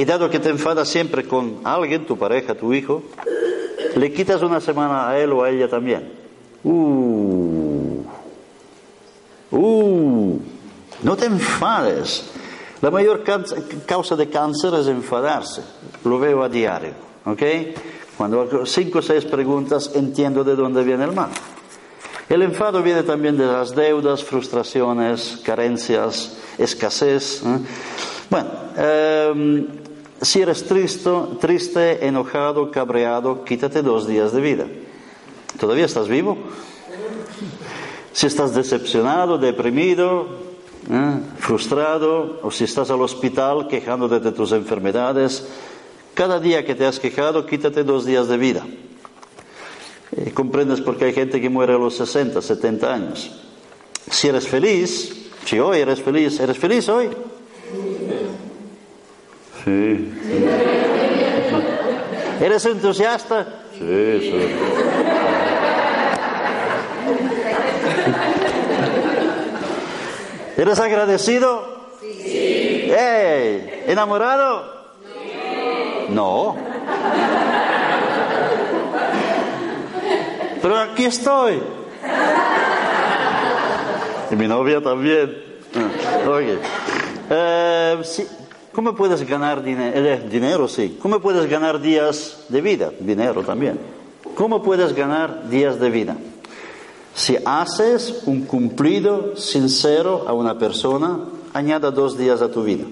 [0.00, 3.02] Y dado que te enfadas siempre con alguien, tu pareja, tu hijo,
[3.96, 6.10] le quitas una semana a él o a ella también.
[6.64, 8.02] Uh,
[9.50, 10.40] uh,
[11.02, 12.30] no te enfades.
[12.80, 13.22] La mayor
[13.84, 15.60] causa de cáncer es enfadarse.
[16.04, 16.94] Lo veo a diario.
[17.26, 17.42] ¿Ok?
[18.16, 21.28] Cuando hago cinco o seis preguntas, entiendo de dónde viene el mal.
[22.26, 27.42] El enfado viene también de las deudas, frustraciones, carencias, escasez.
[27.44, 27.58] ¿eh?
[28.30, 29.89] Bueno, em,
[30.22, 34.66] si eres triste, triste, enojado, cabreado, quítate dos días de vida.
[35.59, 36.37] ¿Todavía estás vivo?
[38.12, 40.26] Si estás decepcionado, deprimido,
[40.90, 41.20] ¿eh?
[41.38, 45.46] frustrado, o si estás al hospital quejándote de tus enfermedades,
[46.14, 48.66] cada día que te has quejado, quítate dos días de vida.
[50.16, 53.30] Eh, comprendes por qué hay gente que muere a los 60, 70 años.
[54.11, 57.09] Si eres feliz, si hoy eres feliz, ¿eres feliz hoy?
[59.64, 60.12] Sí.
[62.40, 63.46] ¿Eres entusiasta?
[63.79, 64.57] Sí, sí.
[70.57, 71.88] ¿Eres agradecido?
[72.01, 72.92] Sí.
[73.87, 74.81] ¿Enamorado?
[76.11, 76.57] No.
[80.62, 81.62] Pero aquí estoy.
[84.31, 85.42] Y mi novia también.
[86.29, 86.59] Oye.
[87.31, 87.99] Eh,
[88.72, 90.68] ¿Cómo puedes ganar eh, dinero?
[90.68, 90.98] Sí.
[91.02, 92.90] ¿Cómo puedes ganar días de vida?
[93.00, 93.78] Dinero también.
[94.35, 96.16] ¿Cómo puedes ganar días de vida?
[97.14, 101.18] Si haces un cumplido sincero a una persona,
[101.52, 102.85] añada dos días a tu vida.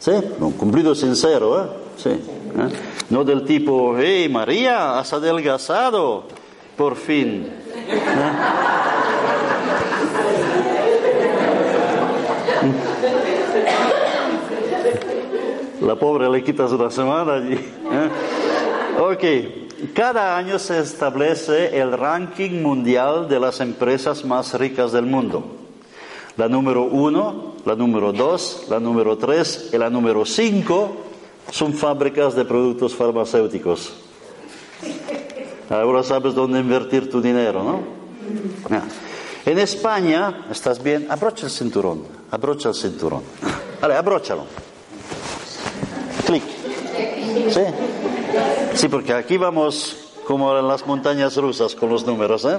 [0.00, 0.12] ¿Sí?
[0.40, 1.68] Un cumplido sincero, ¿eh?
[1.96, 2.10] Sí.
[2.10, 2.18] ¿eh?
[3.10, 6.24] No del tipo, hey María, has adelgazado,
[6.76, 7.48] por fin.
[7.74, 8.97] ¿Eh?
[15.88, 17.54] La pobre le quitas una semana allí.
[17.54, 18.10] ¿eh?
[19.00, 25.46] Ok, cada año se establece el ranking mundial de las empresas más ricas del mundo.
[26.36, 30.94] La número uno, la número dos, la número tres y la número cinco
[31.50, 33.94] son fábricas de productos farmacéuticos.
[35.70, 37.80] Ahora sabes dónde invertir tu dinero, ¿no?
[39.46, 41.06] En España, ¿estás bien?
[41.08, 43.22] Abrocha el cinturón, abrocha el cinturón.
[43.80, 44.67] Vale, abróchalo.
[47.50, 47.60] ¿Sí?
[48.74, 49.96] Sí, porque aquí vamos
[50.26, 52.58] como en las montañas rusas con los números, ¿eh?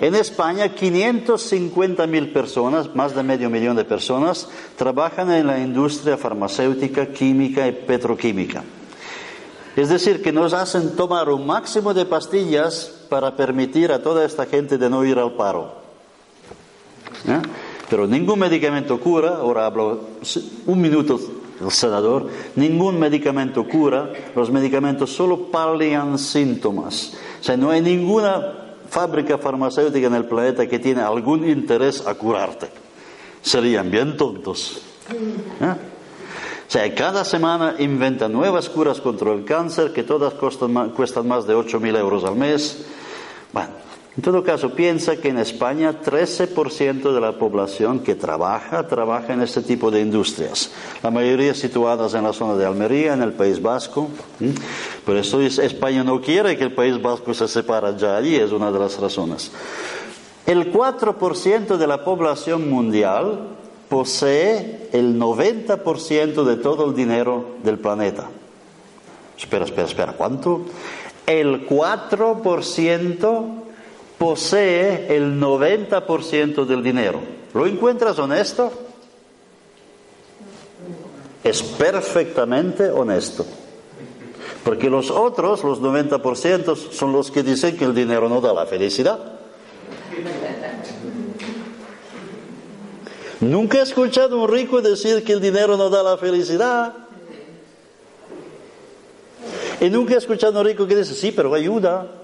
[0.00, 6.16] En España, 550 mil personas, más de medio millón de personas, trabajan en la industria
[6.16, 8.64] farmacéutica, química y petroquímica.
[9.76, 14.46] Es decir, que nos hacen tomar un máximo de pastillas para permitir a toda esta
[14.46, 15.72] gente de no ir al paro.
[17.28, 17.40] ¿Eh?
[17.88, 20.00] Pero ningún medicamento cura, ahora hablo
[20.66, 21.20] un minuto
[21.62, 27.12] el senador, ningún medicamento cura, los medicamentos solo palian síntomas.
[27.40, 28.52] O sea, no hay ninguna
[28.88, 32.68] fábrica farmacéutica en el planeta que tiene algún interés a curarte.
[33.40, 34.82] Serían bien tontos.
[35.10, 35.74] ¿Eh?
[36.68, 41.54] O sea, cada semana inventan nuevas curas contra el cáncer que todas cuestan más de
[41.54, 42.86] 8.000 euros al mes.
[43.52, 43.70] Bueno,
[44.14, 49.40] en todo caso, piensa que en España 13% de la población que trabaja, trabaja en
[49.40, 50.70] este tipo de industrias.
[51.02, 54.10] La mayoría situadas en la zona de Almería, en el País Vasco.
[55.06, 58.70] Por eso España no quiere que el País Vasco se separe ya allí, es una
[58.70, 59.50] de las razones.
[60.44, 63.38] El 4% de la población mundial
[63.88, 68.28] posee el 90% de todo el dinero del planeta.
[69.38, 70.66] Espera, espera, espera, ¿cuánto?
[71.26, 73.62] El 4%
[74.22, 77.20] posee el 90% del dinero.
[77.54, 78.70] ¿Lo encuentras honesto?
[81.42, 83.44] Es perfectamente honesto.
[84.62, 88.64] Porque los otros, los 90%, son los que dicen que el dinero no da la
[88.64, 89.18] felicidad.
[93.40, 96.94] Nunca he escuchado a un rico decir que el dinero no da la felicidad.
[99.80, 102.21] Y nunca he escuchado a un rico que dice, sí, pero ayuda.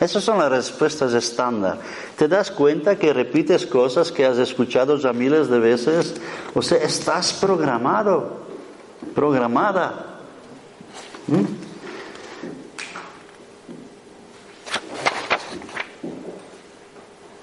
[0.00, 1.78] Esas son las respuestas estándar.
[2.16, 6.14] ¿Te das cuenta que repites cosas que has escuchado ya miles de veces?
[6.54, 8.38] O sea, estás programado,
[9.14, 10.20] programada.
[11.26, 11.68] ¿Mm?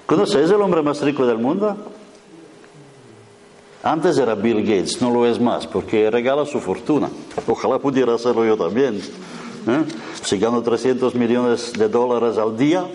[0.06, 1.76] ¿Conoces el hombre más rico del mundo?
[3.82, 7.10] Antes era Bill Gates, no lo es más, porque regala su fortuna.
[7.46, 9.00] Ojalá pudiera hacerlo yo también.
[9.66, 9.84] ¿Eh?
[10.22, 12.86] Si gano 300 millones de dólares al día,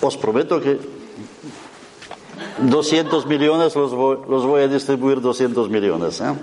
[0.00, 0.76] Os prometo que
[2.60, 6.20] 200 millones los voy, a distribuir 200 millones.
[6.20, 6.34] ¿eh?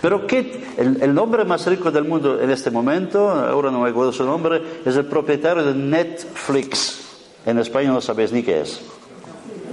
[0.00, 0.62] Pero ¿qué?
[0.76, 4.24] El, el, nombre más rico del mundo en este momento, ahora no me acuerdo su
[4.24, 7.00] nombre, es el propietario de Netflix.
[7.44, 8.80] En España no sabéis ni qué es.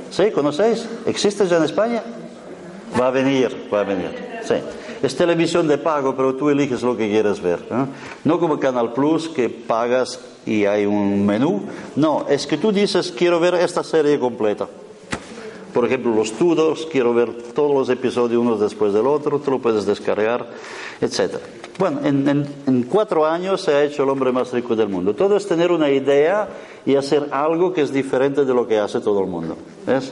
[0.09, 0.31] ¿Sí?
[0.31, 0.87] ¿Conocéis?
[1.05, 2.03] ¿Existe ya en España?
[2.99, 4.39] Va a venir, va a venir.
[4.43, 4.55] Sí.
[5.01, 7.59] Es televisión de pago, pero tú eliges lo que quieres ver.
[8.23, 11.63] No como Canal Plus, que pagas y hay un menú.
[11.95, 14.67] No, es que tú dices, quiero ver esta serie completa.
[15.73, 19.59] Por ejemplo, los Tudors, quiero ver todos los episodios uno después del otro, tú lo
[19.59, 20.47] puedes descargar,
[20.99, 21.35] etc.
[21.77, 25.13] Bueno, en, cuatro años se ha hecho el hombre más rico del mundo.
[25.13, 26.49] Todo es tener una idea
[26.85, 29.55] y hacer algo que es diferente de lo que hace todo el mundo.
[29.85, 30.11] ¿Ves?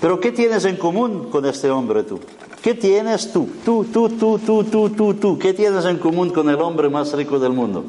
[0.00, 2.20] Pero ¿qué tienes en común con este hombre tú?
[2.62, 3.48] ¿Qué tienes tú?
[3.64, 5.38] Tú, tú, tú, tú, tú, tú, tú.
[5.38, 7.84] ¿Qué tienes en común con el hombre más rico del mundo?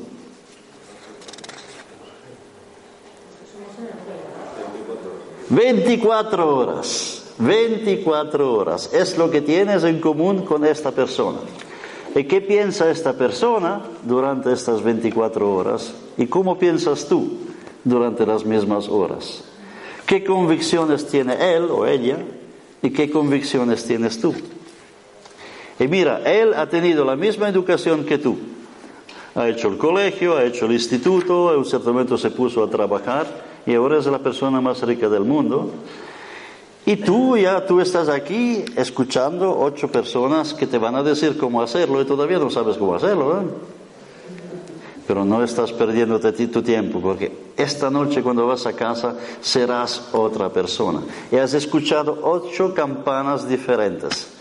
[5.50, 7.24] 24 horas.
[7.40, 8.94] 24 horas.
[8.94, 11.40] Es lo que tienes en común con esta persona.
[12.16, 15.94] ¿Y qué piensa esta persona durante estas 24 horas?
[16.18, 17.38] ¿Y cómo piensas tú
[17.84, 19.44] durante las mismas horas?
[20.06, 22.18] ¿Qué convicciones tiene él o ella?
[22.82, 24.34] ¿Y qué convicciones tienes tú?
[25.80, 28.38] Y mira, él ha tenido la misma educación que tú.
[29.36, 32.70] Ha hecho el colegio, ha hecho el instituto, en un cierto momento se puso a
[32.70, 33.26] trabajar
[33.66, 35.72] y ahora es la persona más rica del mundo.
[36.86, 41.62] Y tú ya, tú estás aquí escuchando ocho personas que te van a decir cómo
[41.62, 43.40] hacerlo y todavía no sabes cómo hacerlo.
[43.40, 43.46] ¿eh?
[45.08, 50.50] Pero no estás perdiendo tu tiempo porque esta noche cuando vas a casa serás otra
[50.50, 51.02] persona.
[51.32, 54.39] Y has escuchado ocho campanas diferentes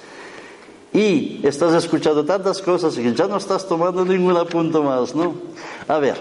[0.92, 5.34] y estás escuchando tantas cosas que ya no estás tomando ningún apunto más, ¿no?
[5.86, 6.16] A ver,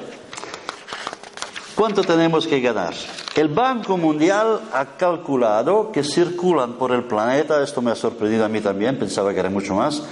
[1.76, 2.94] ¿cuánto tenemos que ganar?
[3.36, 8.50] El Banco Mundial ha calculado que circulan por el planeta, esto me ha sorprendido a
[8.50, 10.04] mí también, pensaba que era mucho más,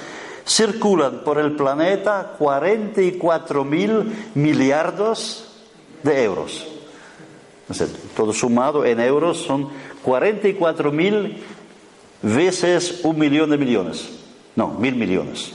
[0.47, 5.47] circulan por el planeta 44 mil millardos
[6.03, 6.65] de euros.
[8.15, 9.69] todo sumado en euros son
[10.03, 11.43] 44 mil
[12.21, 14.14] veces un millón de millones.
[14.55, 15.51] No, mil millones.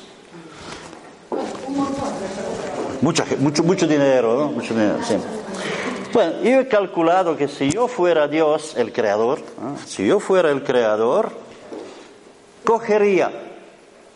[3.01, 3.25] mucho,
[3.65, 4.53] mucho dinero, ¿no?
[4.53, 4.99] Mucho dinero.
[6.13, 9.41] Bueno, yo he calculado que si yo fuera Dios, el creador,
[9.87, 11.31] si yo fuera el creador,
[12.65, 13.31] cogería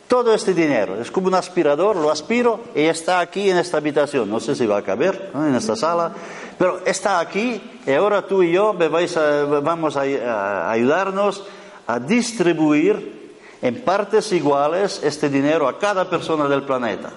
[0.09, 1.01] todo este dinero.
[1.01, 4.29] Es como un aspirador, lo aspiro y está aquí en esta habitación.
[4.29, 6.13] No sé si va a caber en esta sala,
[6.59, 11.45] pero está aquí y ahora tú y yo vamos a ayudarnos
[11.87, 13.24] a distribuir
[13.65, 17.11] en partes iguales este dinero a cada persona del planeta.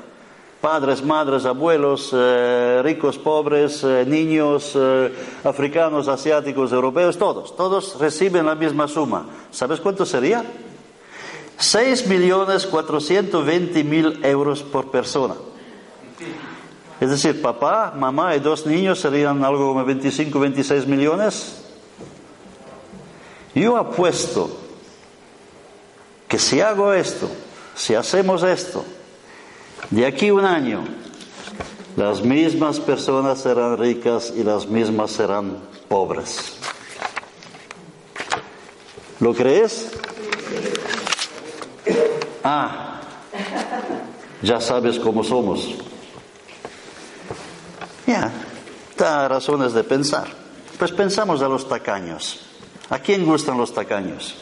[0.61, 8.45] Padres, madres, abuelos, eh, ricos, pobres, eh, niños, eh, africanos, asiáticos, europeos, todos, todos reciben
[8.45, 9.25] la misma suma.
[9.51, 10.45] ¿Sabes cuánto sería?
[11.59, 15.35] 6.420.000 euros por persona.
[17.01, 21.61] Es decir, papá, mamá y dos niños serían algo como 25, 26 millones.
[23.53, 24.66] Yo apuesto
[26.27, 27.29] que si hago esto,
[27.75, 28.83] si hacemos esto,
[29.89, 30.83] de aquí un año,
[31.95, 36.57] las mismas personas serán ricas y las mismas serán pobres.
[39.19, 39.89] ¿Lo crees?
[42.43, 43.01] Ah,
[44.41, 45.75] ya sabes cómo somos.
[48.05, 48.31] Ya,
[48.95, 50.27] da razones de pensar.
[50.77, 52.41] Pues pensamos a los tacaños.
[52.89, 54.35] ¿A quién gustan los tacaños?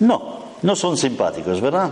[0.00, 1.90] No, no son simpáticos, ¿verdad?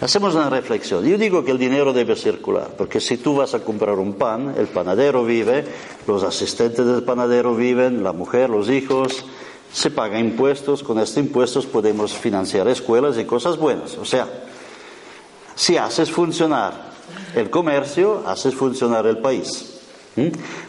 [0.00, 1.04] Hacemos una reflexión.
[1.04, 4.54] Yo digo que el dinero debe circular, porque si tú vas a comprar un pan,
[4.58, 5.64] el panadero vive,
[6.06, 9.24] los asistentes del panadero viven, la mujer, los hijos,
[9.72, 13.96] se pagan impuestos, con estos impuestos podemos financiar escuelas y cosas buenas.
[13.96, 14.28] O sea,
[15.54, 16.92] si haces funcionar
[17.34, 19.80] el comercio, haces funcionar el país.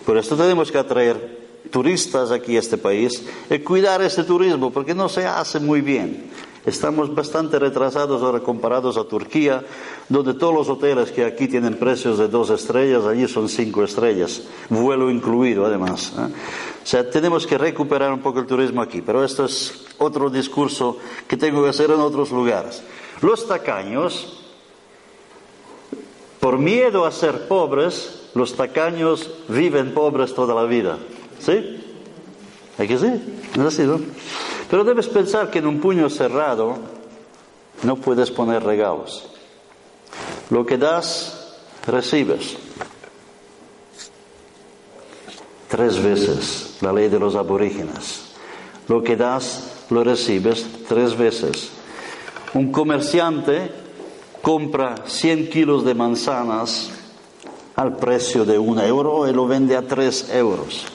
[0.05, 1.34] Por esto tenemos que atraer
[1.75, 6.31] turistas aquí a este país y cuidar ese turismo, porque no se hace muy bien.
[6.65, 9.61] Estamos bastante retrasados ahora comparados a Turquía,
[10.07, 14.43] donde todos los hoteles que aquí tienen precios de dos estrellas, allí son cinco estrellas,
[14.69, 16.13] vuelo incluido además.
[16.17, 16.31] ¿eh?
[16.81, 20.97] O sea, tenemos que recuperar un poco el turismo aquí, pero esto es otro discurso
[21.27, 22.83] que tengo que hacer en otros lugares.
[23.21, 24.45] Los tacaños,
[26.39, 30.99] por miedo a ser pobres, los tacaños viven pobres toda la vida.
[31.45, 31.79] ¿Sí?
[32.77, 33.11] ¿Hay que sí?
[33.53, 33.99] Es así, ¿no?
[34.69, 36.77] Pero debes pensar que en un puño cerrado
[37.83, 39.29] no puedes poner regalos.
[40.49, 41.55] Lo que das,
[41.85, 42.57] recibes.
[45.67, 48.21] tres veces, la ley de los aborígenes.
[48.87, 51.69] Lo que das, lo recibes tres veces.
[52.53, 53.71] Un comerciante
[54.41, 56.91] compra 100 kilos de manzanas
[57.75, 60.85] al precio de un euro y lo vende a tres euros.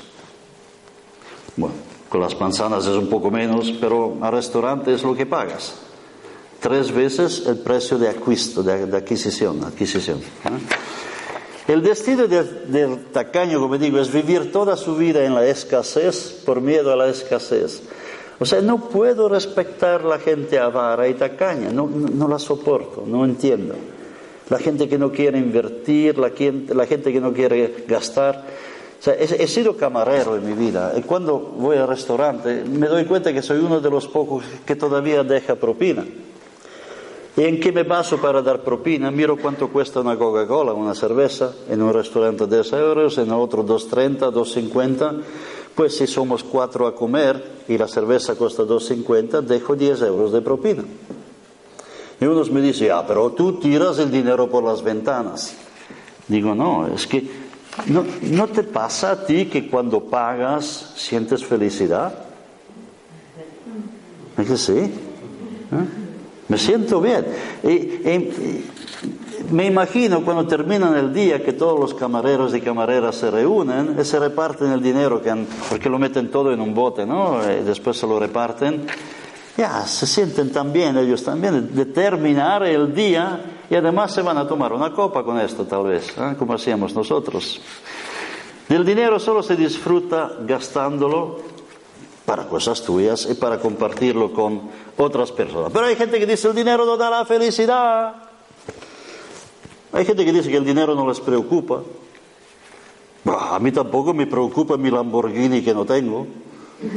[1.61, 1.75] Bueno,
[2.09, 5.75] con las manzanas es un poco menos, pero al restaurante es lo que pagas.
[6.59, 8.13] Tres veces el precio de,
[8.87, 9.63] de, adquisición.
[9.65, 11.69] adquisición ¿eh?
[11.69, 16.63] El destino del tacaño, como digo, es vivir toda su vida en la escasez por
[16.63, 17.83] miedo a la escasez.
[18.39, 23.25] O sea, no puedo respetar la gente avara y tacaña, no, no la soporto, no
[23.27, 23.75] entiendo.
[24.49, 26.33] La gente que no quiere invertir, la,
[26.75, 28.47] la gente que no quiere gastar.
[29.01, 33.07] O sea, he, sido camarero en mi vida y cuando voy al restaurante me doy
[33.07, 36.05] cuenta que soy uno de los pocos que todavía deja propina.
[37.34, 39.11] ¿Y en qué me baso para dar propina?
[39.11, 44.30] Miro cuánto cuesta una Coca-Cola, una cerveza, en un restaurante 10 euros, en otro 2,30,
[44.30, 45.22] 2,50.
[45.74, 50.42] Pues si somos cuatro a comer y la cerveza cuesta 2,50, dejo 10 euros de
[50.42, 50.84] propina.
[52.20, 55.55] Y unos me dicen, ah, pero tú tiras el dinero por las ventanas.
[56.28, 57.49] Digo, no, es que
[57.87, 62.12] no, te pasa a ti que cuando pagas sientes felicidad.
[64.39, 64.78] Es que sí.
[64.78, 64.91] ¿eh?
[66.49, 67.26] Me siento bien.
[67.62, 68.64] Y,
[69.51, 74.05] me imagino cuando terminan el día que todos los camareros y camareras se reúnen y
[74.05, 75.35] se reparten el dinero, que
[75.68, 77.41] porque lo meten todo en un bote, ¿no?
[77.43, 78.87] Y después se lo reparten
[79.61, 83.41] ya se sienten también ellos también de terminar el día
[83.71, 86.35] y además se van a tomar una copa con esto tal vez, ¿eh?
[86.37, 87.61] como hacíamos nosotros.
[88.68, 91.39] El dinero solo se disfruta gastándolo
[92.27, 94.62] para cosas tuyas y para compartirlo con
[94.97, 95.71] otras personas.
[95.73, 98.14] Pero hay gente que dice el dinero no da la felicidad.
[99.93, 101.83] Hay gente que dice que el dinero no les preocupa.
[103.25, 106.27] a mí tampoco me preocupa mi Lamborghini que no tengo.
[106.83, 106.89] ¿Eh?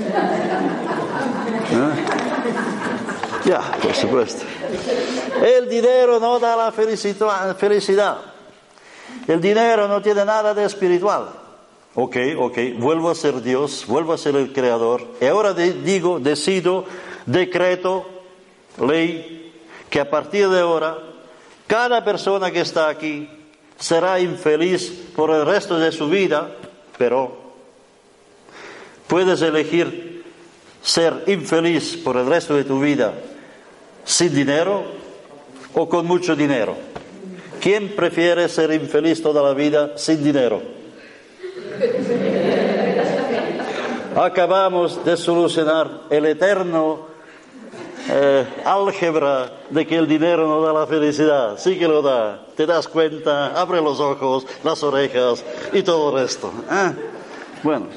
[3.45, 4.45] Ya, por supuesto.
[5.43, 8.17] El dinero no da la felicidad.
[9.27, 11.27] El dinero no tiene nada de espiritual.
[11.95, 15.05] Ok, ok, vuelvo a ser Dios, vuelvo a ser el creador.
[15.19, 16.85] Y ahora digo, decido,
[17.25, 18.05] decreto,
[18.79, 19.53] ley,
[19.89, 20.97] que a partir de ahora,
[21.67, 23.29] cada persona que está aquí
[23.77, 26.55] será infeliz por el resto de su vida,
[26.97, 27.35] pero
[29.07, 30.23] puedes elegir
[30.81, 33.13] ser infeliz por el resto de tu vida
[34.05, 35.02] sin dinero
[35.73, 36.75] o con mucho dinero?
[37.61, 40.61] ¿Quién prefiere ser infeliz toda la vida sin dinero?
[44.15, 47.07] Acabamos de solucionar el eterno
[48.09, 51.57] eh, álgebra de que el dinero no da la felicidad.
[51.57, 52.45] Sí que lo da.
[52.55, 56.51] Te das cuenta, abre los ojos, las orejas y todo el resto.
[56.69, 56.91] ¿eh?
[57.63, 57.87] Bueno,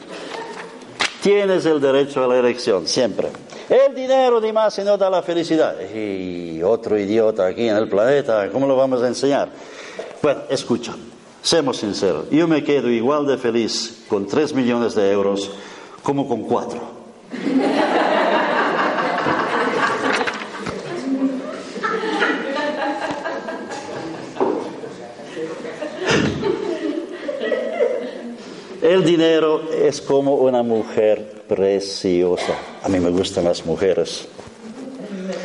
[1.20, 3.28] tienes el derecho a la elección, siempre.
[3.68, 5.74] El dinero ni más no da la felicidad.
[5.92, 9.48] Y otro idiota aquí en el planeta, ¿cómo lo vamos a enseñar?
[10.22, 10.94] Bueno, escucha,
[11.42, 15.50] seamos sinceros, yo me quedo igual de feliz con 3 millones de euros
[16.02, 16.96] como con 4.
[28.82, 32.54] El dinero es como una mujer preciosa.
[32.82, 34.28] A mí me gustan las mujeres.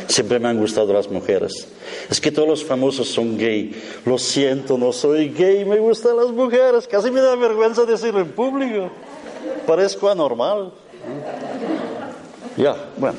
[0.08, 1.66] Siempre me han gustado las mujeres.
[2.10, 3.74] Es que todos los famosos son gay.
[4.04, 6.86] Lo siento, no soy gay, me gustan las mujeres.
[6.86, 8.90] Casi me da vergüenza decirlo en público.
[9.66, 10.72] Parezco anormal.
[12.56, 13.18] Ya, bueno.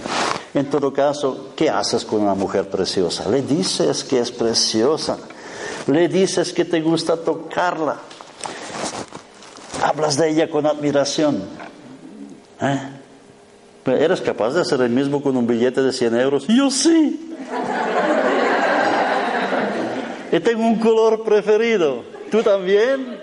[0.54, 3.28] En todo caso, ¿qué haces con una mujer preciosa?
[3.28, 5.18] Le dices que es preciosa.
[5.88, 7.98] Le dices que te gusta tocarla.
[9.82, 11.44] Hablas de ella con admiración.
[12.64, 12.80] ¿Eh?
[13.86, 16.48] ¿Eres capaz de hacer el mismo con un billete de 100 euros?
[16.48, 17.36] Yo sí.
[20.32, 22.04] y tengo un color preferido.
[22.32, 23.20] ¿Tú también?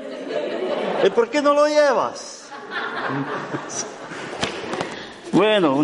[1.05, 2.45] ¿Y por qué no lo llevas?
[5.33, 5.83] bueno,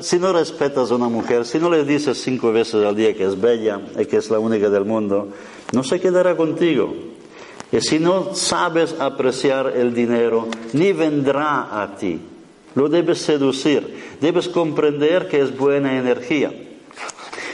[0.00, 3.24] si no respetas a una mujer, si no le dices cinco veces al día que
[3.24, 5.30] es bella y que es la única del mundo,
[5.72, 6.94] no se quedará contigo.
[7.72, 12.20] Y si no sabes apreciar el dinero, ni vendrá a ti.
[12.74, 16.52] Lo debes seducir, debes comprender que es buena energía.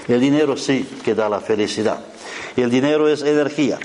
[0.07, 2.01] El dinero sí que da la felicidad.
[2.57, 3.79] El dinero es energía.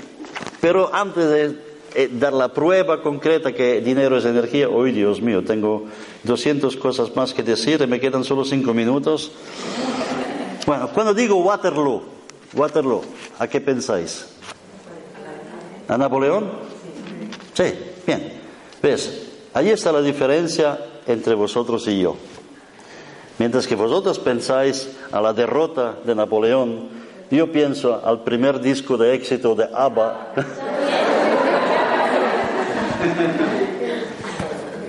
[0.60, 1.58] Pero antes de
[1.94, 5.84] eh, dar la prueba concreta que dinero es energía, hoy Dios mío, tengo
[6.22, 9.32] 200 cosas más que decir y me quedan solo 5 minutos.
[10.66, 12.02] Bueno, cuando digo Waterloo,
[12.54, 13.02] Waterloo,
[13.38, 14.26] ¿a qué pensáis?
[15.86, 16.50] ¿A Napoleón?
[17.52, 17.64] Sí,
[18.06, 18.32] bien.
[18.82, 19.28] ¿Ves?
[19.52, 22.16] Ahí está la diferencia entre vosotros y yo.
[23.38, 26.88] Mientras que vosotros pensáis a la derrota de Napoleón,
[27.30, 30.32] yo pienso al primer disco de éxito de ABBA.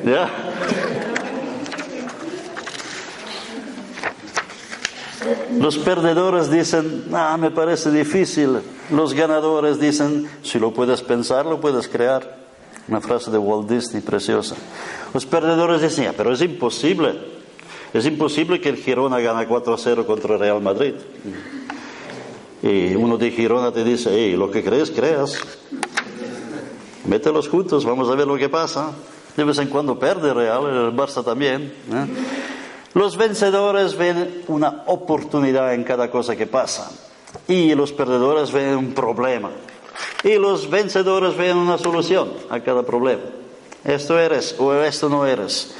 [0.06, 0.30] ¿Ya?
[5.58, 8.60] Los perdedores dicen, ah, me parece difícil.
[8.92, 12.45] Los ganadores dicen, si lo puedes pensar, lo puedes crear.
[12.88, 14.56] Una frase de Walt Disney preciosa.
[15.14, 17.14] Los perdedores dicen, pero es imposible.
[17.94, 20.94] Es imposible que el Girona gane 4 a 0 contra el Real Madrid.
[22.62, 25.40] Y uno de Girona te dice, hey, lo que crees, creas.
[27.08, 28.92] Mételos juntos, vamos a ver lo que pasa.
[29.36, 31.74] De vez en cuando pierde Real, el Barça también.
[31.92, 32.06] ¿eh?
[32.94, 36.90] Los vencedores ven una oportunidad en cada cosa que pasa.
[37.48, 39.52] Y los perdedores ven un problema.
[40.24, 43.24] Y los vencedores ven una solución a cada problema.
[43.84, 45.76] Esto eres o esto no eres.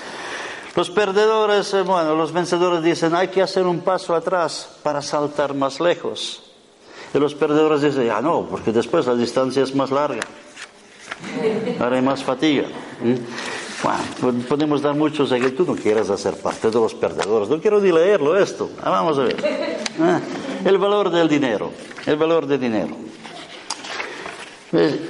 [0.76, 5.54] Los perdedores, eh, bueno, los vencedores dicen, hay que hacer un paso atrás para saltar
[5.54, 6.44] más lejos.
[7.14, 10.22] Y los perdedores dicen, ya no, porque después la distancia es más larga.
[11.80, 12.68] Haré más fatiga.
[14.22, 17.48] Bueno, podemos dar muchos que tú no quieras hacer parte de los perdedores.
[17.48, 18.70] No quiero ni leerlo esto.
[18.82, 19.38] Ah, vamos a ver.
[20.02, 20.20] Ah,
[20.66, 21.72] el valor del dinero.
[22.06, 22.96] El valor del dinero.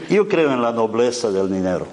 [0.10, 1.88] Yo creo en la nobleza del dinero.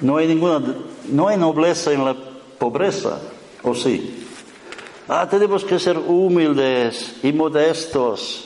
[0.00, 0.62] No hay ninguna,
[1.10, 2.16] no hay nobleza en la
[2.58, 3.18] pobreza,
[3.62, 4.26] ¿o sí?
[5.08, 8.44] Ah, tenemos que ser humildes y modestos.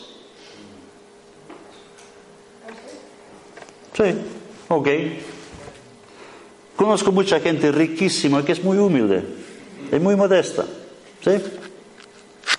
[3.94, 4.04] Sí,
[4.68, 4.88] ok.
[6.76, 9.24] Conozco mucha gente riquísima que es muy humilde,
[9.90, 10.64] es muy modesta.
[11.22, 11.32] ¿Sí?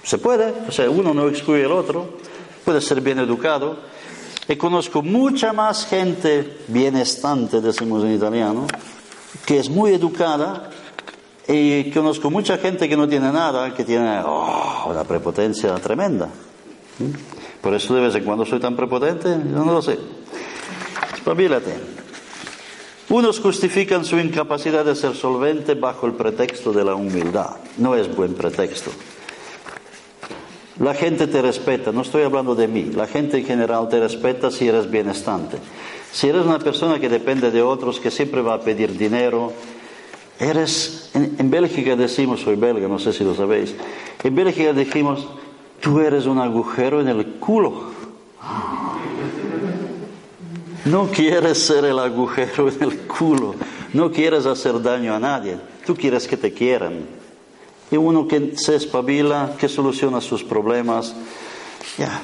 [0.04, 2.18] Se puede, o sea, uno no excluye al otro,
[2.64, 3.78] puede ser bien educado,
[4.48, 8.68] y conozco mucha más gente bienestante, decimos en italiano,
[9.46, 10.70] que es muy educada,
[11.48, 16.30] y conozco mucha gente que no tiene nada, que tiene oh, una prepotencia tremenda.
[17.62, 19.98] Por eso de vez en cuando soy tan prepotente, yo no lo sé.
[21.16, 21.74] Espabilate.
[23.10, 27.58] Unos justifican su incapacidad de ser solvente bajo el pretexto de la humildad.
[27.78, 28.92] No es buen pretexto.
[30.80, 34.50] La gente te respeta, no estoy hablando de mí, la gente en general te respeta
[34.50, 35.58] si eres bienestante.
[36.12, 39.54] Si eres una persona que depende de otros, que siempre va a pedir dinero,
[40.40, 43.76] eres, en, Bélgica decimos, soy belga, no sé si lo sabéis,
[44.24, 45.28] en Bélgica decimos,
[45.80, 47.92] tú eres un agujero en el culo.
[50.86, 53.54] No quieres ser el agujero en el culo,
[53.94, 57.23] no quieres hacer daño a nadie, tú quieres que te quieran
[57.94, 61.14] y uno que se espabila, que soluciona sus problemas.
[62.00, 62.22] Ya.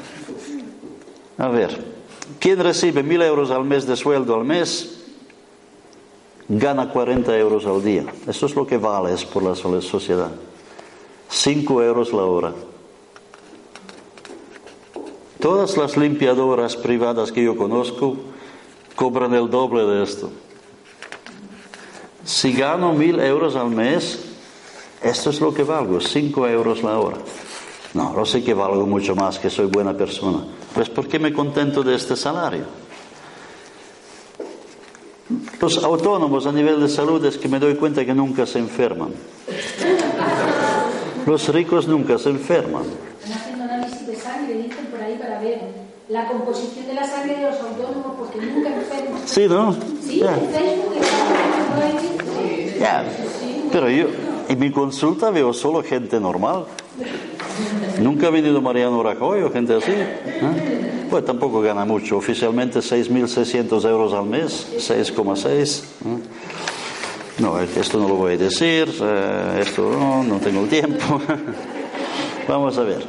[1.38, 1.86] A ver,
[2.40, 5.04] quien recibe mil euros al mes de sueldo al mes,
[6.48, 8.04] gana 40 euros al día.
[8.28, 10.32] Eso es lo que vale por la sociedad.
[11.30, 12.54] 5 euros la hora.
[15.40, 18.18] Todas las limpiadoras privadas que yo conozco
[18.96, 20.32] cobran el doble de esto.
[22.26, 24.29] Si gano mil euros al mes,
[25.02, 27.18] esto es lo que valgo, 5 euros la hora.
[27.94, 30.44] No, no sé que valgo mucho más, que soy buena persona.
[30.74, 32.66] Pues ¿por qué me contento de este salario?
[35.60, 39.14] Los autónomos a nivel de salud es que me doy cuenta que nunca se enferman.
[41.26, 42.84] Los ricos nunca se enferman.
[43.24, 45.62] Están haciendo análisis de sangre, dicen por ahí para ver
[46.10, 49.22] la composición de la sangre de los autónomos porque nunca enferman.
[49.26, 49.74] Sí, ¿no?
[49.74, 50.96] Sí, en Facebook
[52.80, 53.06] Ya,
[53.72, 54.08] pero yo,
[54.50, 56.66] en mi consulta veo solo gente normal.
[58.02, 59.92] Nunca ha venido Mariano Rajoy o gente así.
[59.92, 61.06] ¿eh?
[61.08, 62.18] Pues tampoco gana mucho.
[62.18, 65.84] Oficialmente 6.600 euros al mes, 6,6.
[65.84, 66.18] ¿eh?
[67.38, 68.92] No, esto no lo voy a decir.
[69.00, 71.22] Eh, esto no, no tengo tiempo.
[72.48, 73.06] vamos a ver.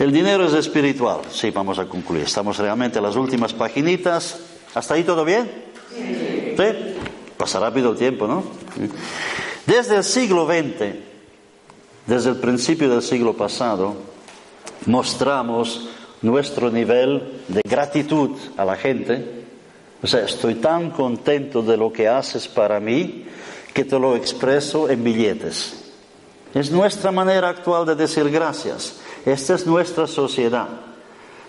[0.00, 1.20] El dinero es espiritual.
[1.30, 2.24] Sí, vamos a concluir.
[2.24, 4.40] Estamos realmente en las últimas paginitas.
[4.74, 5.48] ¿Hasta ahí todo bien?
[5.94, 6.64] ¿Sí?
[7.36, 8.42] Pasa rápido el tiempo, ¿no?
[9.66, 10.94] Desde el siglo XX,
[12.06, 13.94] desde el principio del siglo pasado,
[14.86, 15.88] mostramos
[16.20, 19.44] nuestro nivel de gratitud a la gente.
[20.02, 23.24] O sea, estoy tan contento de lo que haces para mí
[23.72, 25.92] que te lo expreso en billetes.
[26.54, 29.00] Es nuestra manera actual de decir gracias.
[29.24, 30.68] Esta es nuestra sociedad.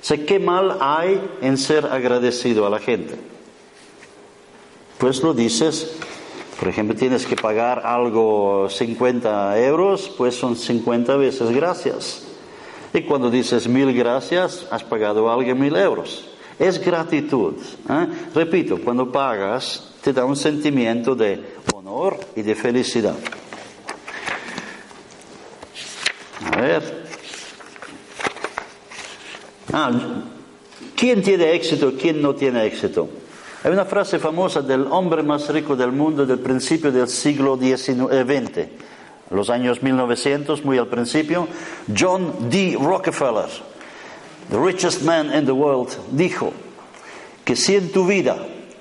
[0.02, 3.16] Sé qué mal hay en ser agradecido a la gente.
[4.98, 5.98] Pues lo dices
[6.60, 12.24] por ejemplo, tienes que pagar algo 50 euros, pues son 50 veces gracias.
[12.94, 16.30] Y cuando dices mil gracias, has pagado a alguien mil euros.
[16.58, 17.56] Es gratitud.
[17.90, 18.08] ¿eh?
[18.34, 23.16] Repito, cuando pagas te da un sentimiento de honor y de felicidad.
[26.54, 27.06] A ver.
[29.74, 29.92] Ah,
[30.96, 31.94] ¿Quién tiene éxito?
[32.00, 33.10] ¿Quién no tiene éxito?
[33.66, 37.90] Hay una frase famosa del hombre más rico del mundo del principio del siglo XX,
[37.90, 38.70] eh,
[39.32, 41.48] los años 1900, muy al principio,
[41.98, 42.78] John D.
[42.80, 43.50] Rockefeller,
[44.52, 46.54] the richest man in the world, dijo
[47.44, 48.38] que si en tu vida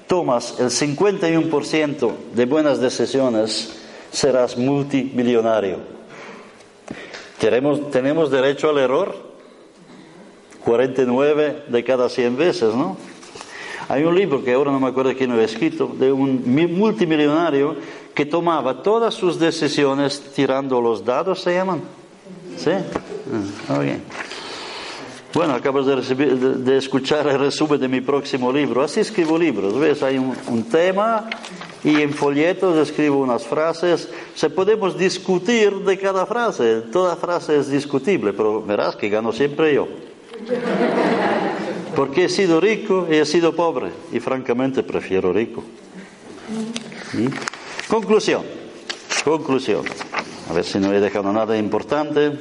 [0.06, 3.80] tomas el 51% de buenas decisiones,
[4.12, 5.78] serás multimillonario.
[7.38, 9.32] ¿Tenemos, ¿Tenemos derecho al error?
[10.62, 12.98] 49 de cada 100 veces, ¿no?
[13.88, 16.42] Hay un libro que ahora no me acuerdo quién lo ha escrito, de un
[16.76, 17.76] multimillonario
[18.14, 21.82] que tomaba todas sus decisiones tirando los dados, ¿se llaman?
[22.56, 22.70] ¿Sí?
[23.68, 23.80] Ah,
[25.34, 28.82] bueno, acabas de, escuchar el resumen de mi próximo libro.
[28.82, 30.00] Así escribo libros, ¿ves?
[30.04, 31.28] Hay un, un tema
[31.82, 34.08] y en folletos escribo unas frases.
[34.36, 36.82] Se podemos discutir de cada frase.
[36.92, 39.88] Toda frase es discutible, pero verás que gano siempre yo.
[41.94, 43.90] Porque he sido rico y he sido pobre.
[44.12, 45.62] Y francamente prefiero rico.
[47.12, 47.26] ¿Mm?
[47.88, 48.42] Conclusión.
[49.24, 49.84] Conclusión.
[50.50, 52.32] A ver si no he dejado nada importante.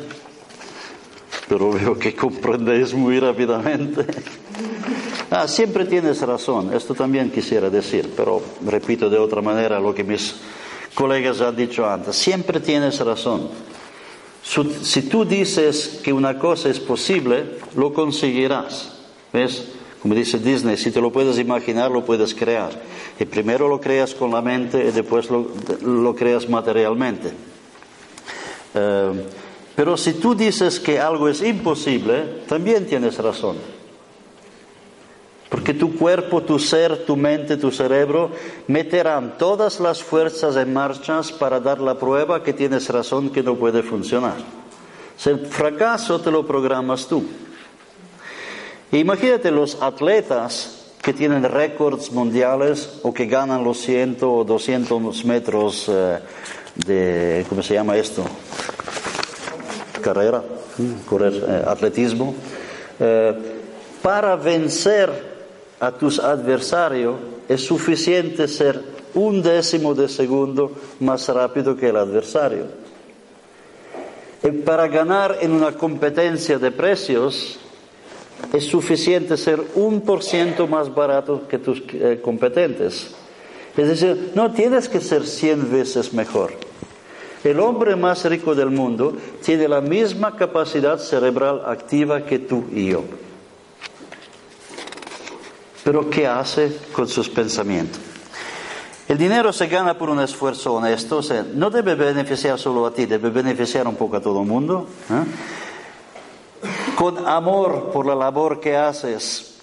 [1.48, 4.06] Pero veo que comprendéis muy rápidamente.
[5.30, 6.74] Ah, siempre tienes razón.
[6.74, 8.12] Esto también quisiera decir.
[8.16, 10.36] Pero repito de otra manera lo que mis
[10.94, 12.16] colegas han dicho antes.
[12.16, 13.50] Siempre tienes razón.
[14.44, 19.03] Si tú dices que una cosa es posible, lo conseguirás.
[19.34, 19.68] ¿Ves?
[20.02, 22.72] Como dice Disney, si te lo puedes imaginar, lo puedes crear.
[23.20, 27.32] Y primero lo creas con la mente y después lo, creas materialmente.
[28.76, 29.26] Eh,
[29.76, 33.56] pero si tú dices que algo es imposible, también tienes razón.
[35.50, 38.32] Porque tu cuerpo, tu ser, tu mente, tu cerebro
[38.68, 43.56] meterán todas las fuerzas en marcha para dar la prueba que tienes razón que no
[43.56, 44.36] puede funcionar.
[45.16, 47.24] Si el fracaso te lo programas tú.
[48.94, 55.90] Imagínate los atletas que tienen récords mundiales o que ganan los 100 o 200 metros
[55.90, 56.20] eh,
[56.86, 58.24] de, ¿cómo se llama esto?
[60.00, 60.44] Carrera,
[61.10, 62.36] correr, eh, atletismo.
[63.00, 63.34] Eh,
[64.04, 65.10] para vencer
[65.80, 67.16] a tus adversarios
[67.50, 68.80] es suficiente ser
[69.16, 72.68] un décimo de segundo más rápido que el adversario.
[74.44, 77.60] Y para ganar en una competencia de precios
[78.52, 83.12] es suficiente ser un por ciento más barato que tus eh, competentes.
[83.76, 86.54] Es decir, no tienes que ser cien veces mejor.
[87.44, 92.92] El hombre más rico del mundo tiene la misma capacidad cerebral activa que tú y
[92.92, 93.04] yo.
[95.84, 98.00] Pero ¿qué hace con sus pensamientos?
[99.08, 101.24] El dinero se gana por un esfuerzo honesto, o
[101.54, 104.88] no debe beneficiar solo a ti, debe beneficiar un poco a todo el mundo.
[105.10, 105.24] ¿eh?
[106.98, 109.56] Con amor por la labor que haces,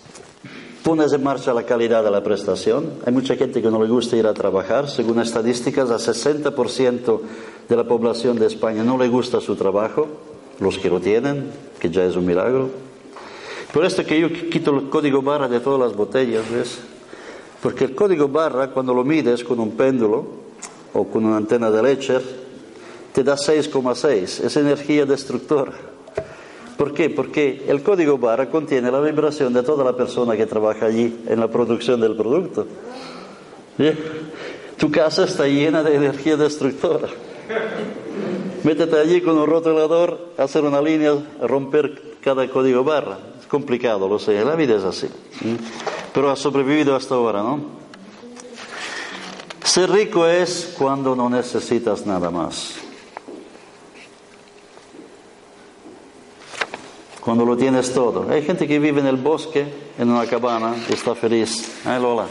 [0.83, 2.95] pones en marcha la calidad de la prestación.
[3.07, 4.89] Hay mucha gente que no le gusta ir a trabajar.
[4.91, 7.21] Según estadísticas, a 60%
[7.69, 10.09] de la población de España no le gusta su trabajo,
[10.59, 12.69] los que lo tienen, que ya es un milagro.
[13.73, 16.81] Por esto que yo quito el código barra de todas las botellas, ¿ves?
[17.63, 20.27] Porque el código barra, cuando lo mides con un péndulo
[20.93, 22.19] o con una antena de leche,
[23.13, 24.45] te da 6,6.
[24.45, 25.73] Es energía destructora.
[26.81, 27.11] ¿Por qué?
[27.11, 31.39] Porque el código barra contiene la vibración de toda la persona que trabaja allí en
[31.39, 32.67] la producción del producto.
[34.79, 37.09] Tu casa está llena de energía destructora.
[38.65, 41.13] Métete allí con un rotulador, hacer una línea,
[41.43, 45.09] romper cada código barra complicado, lo sé, la vida es así.
[46.15, 47.61] Pero ha sobrevivido hasta ahora, ¿no?
[49.63, 52.90] Ser rico es cuando no necesitas nada más.
[57.21, 58.27] Cuando lo tienes todo.
[58.31, 59.67] Hay gente que vive en el bosque,
[59.99, 61.85] en una cabana, y está feliz.
[61.87, 62.27] ¿Eh, Lola?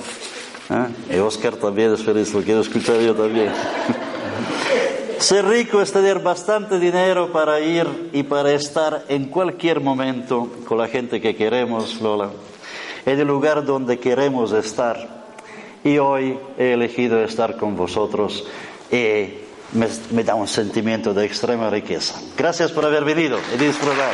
[0.70, 1.16] ¿Eh?
[1.16, 3.52] Y Oscar también es feliz, lo quiero escuchar yo también.
[5.20, 10.78] Ser rico es tener bastante dinero para ir y para estar en cualquier momento con
[10.78, 12.30] la gente que queremos, Lola,
[13.06, 15.20] en el lugar donde queremos estar.
[15.84, 18.48] Y hoy he elegido estar con vosotros
[18.92, 19.34] y
[19.74, 22.20] me, da un sentimiento de extrema riqueza.
[22.38, 24.14] Gracias por haber venido y disfrutar.